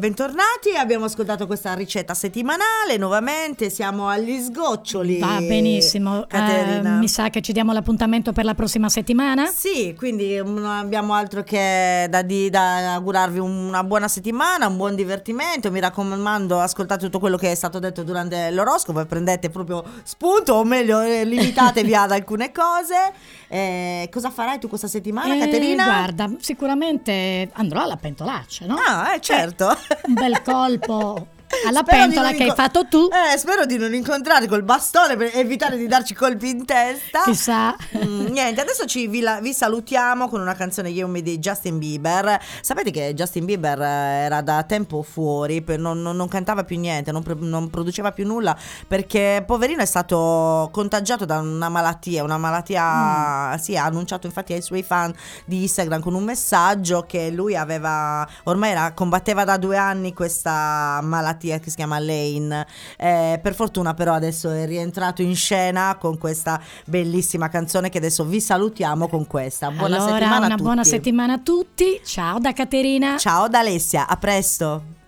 Bentornati, 0.00 0.74
abbiamo 0.76 1.04
ascoltato 1.04 1.46
questa 1.46 1.74
ricetta 1.74 2.14
settimanale, 2.14 2.96
nuovamente 2.96 3.68
siamo 3.68 4.08
agli 4.08 4.40
sgoccioli. 4.40 5.18
Va 5.18 5.38
benissimo. 5.40 6.24
Caterina. 6.26 6.96
Eh, 6.96 6.98
mi 6.98 7.06
sa 7.06 7.28
che 7.28 7.42
ci 7.42 7.52
diamo 7.52 7.72
l'appuntamento 7.74 8.32
per 8.32 8.44
la 8.46 8.54
prossima 8.54 8.88
settimana? 8.88 9.44
Sì, 9.46 9.94
quindi 9.96 10.36
non 10.36 10.64
abbiamo 10.64 11.12
altro 11.12 11.42
che 11.42 12.06
da, 12.08 12.22
di- 12.22 12.48
da 12.48 12.94
augurarvi 12.94 13.38
una 13.40 13.84
buona 13.84 14.08
settimana, 14.08 14.66
un 14.68 14.76
buon 14.78 14.94
divertimento. 14.94 15.70
Mi 15.70 15.80
raccomando, 15.80 16.58
ascoltate 16.58 17.04
tutto 17.04 17.18
quello 17.18 17.36
che 17.36 17.50
è 17.52 17.54
stato 17.54 17.78
detto 17.78 18.02
durante 18.02 18.50
l'oroscopo 18.50 19.00
e 19.00 19.06
prendete 19.06 19.50
proprio 19.50 19.84
spunto, 20.02 20.54
o 20.54 20.64
meglio, 20.64 21.00
eh, 21.02 21.24
limitatevi 21.24 21.94
ad 21.94 22.10
alcune 22.10 22.50
cose. 22.52 23.12
Eh, 23.48 24.08
cosa 24.10 24.30
farai 24.30 24.58
tu 24.58 24.66
questa 24.68 24.86
settimana, 24.88 25.34
Eh, 25.34 25.38
Caterina? 25.40 25.84
Guarda, 25.84 26.30
sicuramente 26.38 27.50
andrò 27.52 27.82
alla 27.82 27.96
pentolaccia, 27.96 28.64
no? 28.64 28.76
Ah, 28.82 29.14
eh, 29.14 29.20
certo. 29.20 29.76
Un 30.06 30.14
bel 30.14 30.42
colpo 30.42 31.26
alla 31.66 31.80
Spero 31.84 32.02
pentola 32.02 32.30
che 32.32 32.44
hai 32.44 32.52
fatto 32.54 32.86
tu. 32.86 33.08
Eh, 33.10 33.36
spero 33.36 33.66
di 33.66 33.76
non 33.76 33.92
incontrare 33.94 34.46
col 34.46 34.62
bastone 34.62 35.16
per 35.16 35.30
evitare 35.34 35.76
di 35.76 35.86
darci 35.86 36.14
colpi 36.14 36.48
in 36.48 36.64
testa. 36.64 37.22
Chissà. 37.24 37.76
Mm, 38.04 38.26
niente, 38.26 38.60
adesso 38.60 38.86
ci, 38.86 39.06
vi, 39.08 39.20
la- 39.20 39.40
vi 39.40 39.52
salutiamo 39.52 40.28
con 40.28 40.40
una 40.40 40.54
canzone 40.54 40.88
You 40.90 41.08
Me 41.08 41.22
di 41.22 41.38
Justin 41.38 41.78
Bieber. 41.78 42.38
Sapete 42.60 42.90
che 42.90 43.14
Justin 43.14 43.44
Bieber 43.44 43.80
eh, 43.80 44.24
era 44.24 44.40
da 44.42 44.62
tempo 44.62 45.02
fuori, 45.02 45.64
non, 45.76 46.00
non- 46.00 46.16
non 46.16 46.28
cantava 46.28 46.64
più 46.64 46.78
niente, 46.78 47.12
non, 47.12 47.22
non 47.40 47.68
produceva 47.70 48.12
più 48.12 48.26
nulla 48.26 48.56
perché 48.86 49.42
poverino 49.46 49.82
è 49.82 49.86
stato 49.86 50.68
contagiato 50.72 51.24
da 51.24 51.38
una 51.38 51.68
malattia, 51.68 52.22
una 52.22 52.38
malattia, 52.38 53.58
sì, 53.58 53.76
ha 53.76 53.84
annunciato 53.84 54.26
infatti 54.26 54.52
ai 54.52 54.62
suoi 54.62 54.82
fan 54.82 55.12
di 55.44 55.62
Instagram 55.62 56.00
con 56.00 56.14
un 56.14 56.24
messaggio 56.24 57.04
che 57.06 57.30
lui 57.30 57.56
aveva, 57.56 58.26
ormai 58.44 58.70
era, 58.70 58.92
combatteva 58.92 59.44
da 59.44 59.56
due 59.56 59.76
anni 59.76 60.12
questa 60.12 61.00
malattia 61.02 61.39
che 61.40 61.70
si 61.70 61.76
chiama 61.76 61.98
Lane. 61.98 62.66
Eh, 62.96 63.38
per 63.42 63.54
fortuna 63.54 63.94
però 63.94 64.14
adesso 64.14 64.50
è 64.50 64.66
rientrato 64.66 65.22
in 65.22 65.34
scena 65.34 65.96
con 65.98 66.18
questa 66.18 66.60
bellissima 66.86 67.48
canzone 67.48 67.88
che 67.88 67.98
adesso 67.98 68.24
vi 68.24 68.40
salutiamo 68.40 69.08
con 69.08 69.26
questa. 69.26 69.70
Buona 69.70 69.96
allora, 69.96 70.12
settimana 70.12 70.46
a 70.46 70.48
tutti. 70.50 70.62
buona 70.62 70.84
settimana 70.84 71.32
a 71.32 71.38
tutti. 71.38 72.00
Ciao 72.04 72.38
da 72.38 72.52
Caterina. 72.52 73.16
Ciao 73.16 73.48
da 73.48 73.60
Alessia, 73.60 74.06
a 74.06 74.16
presto. 74.16 74.99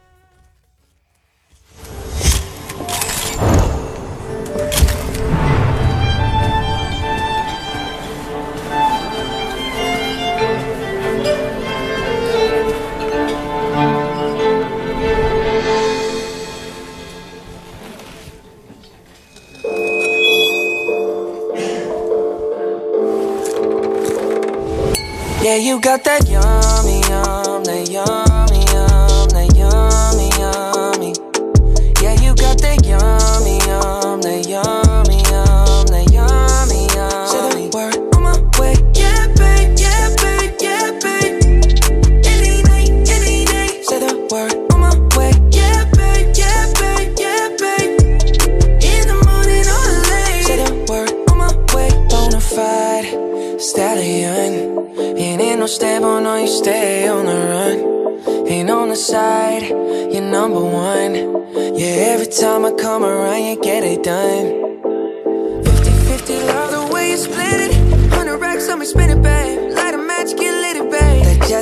You 25.62 25.78
got 25.78 26.02
that 26.04 26.28
yummy, 26.28 26.71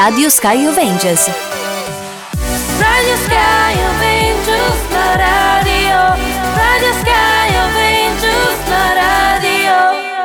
Radio 0.00 0.30
Sky 0.30 0.66
Avengers. 0.66 1.49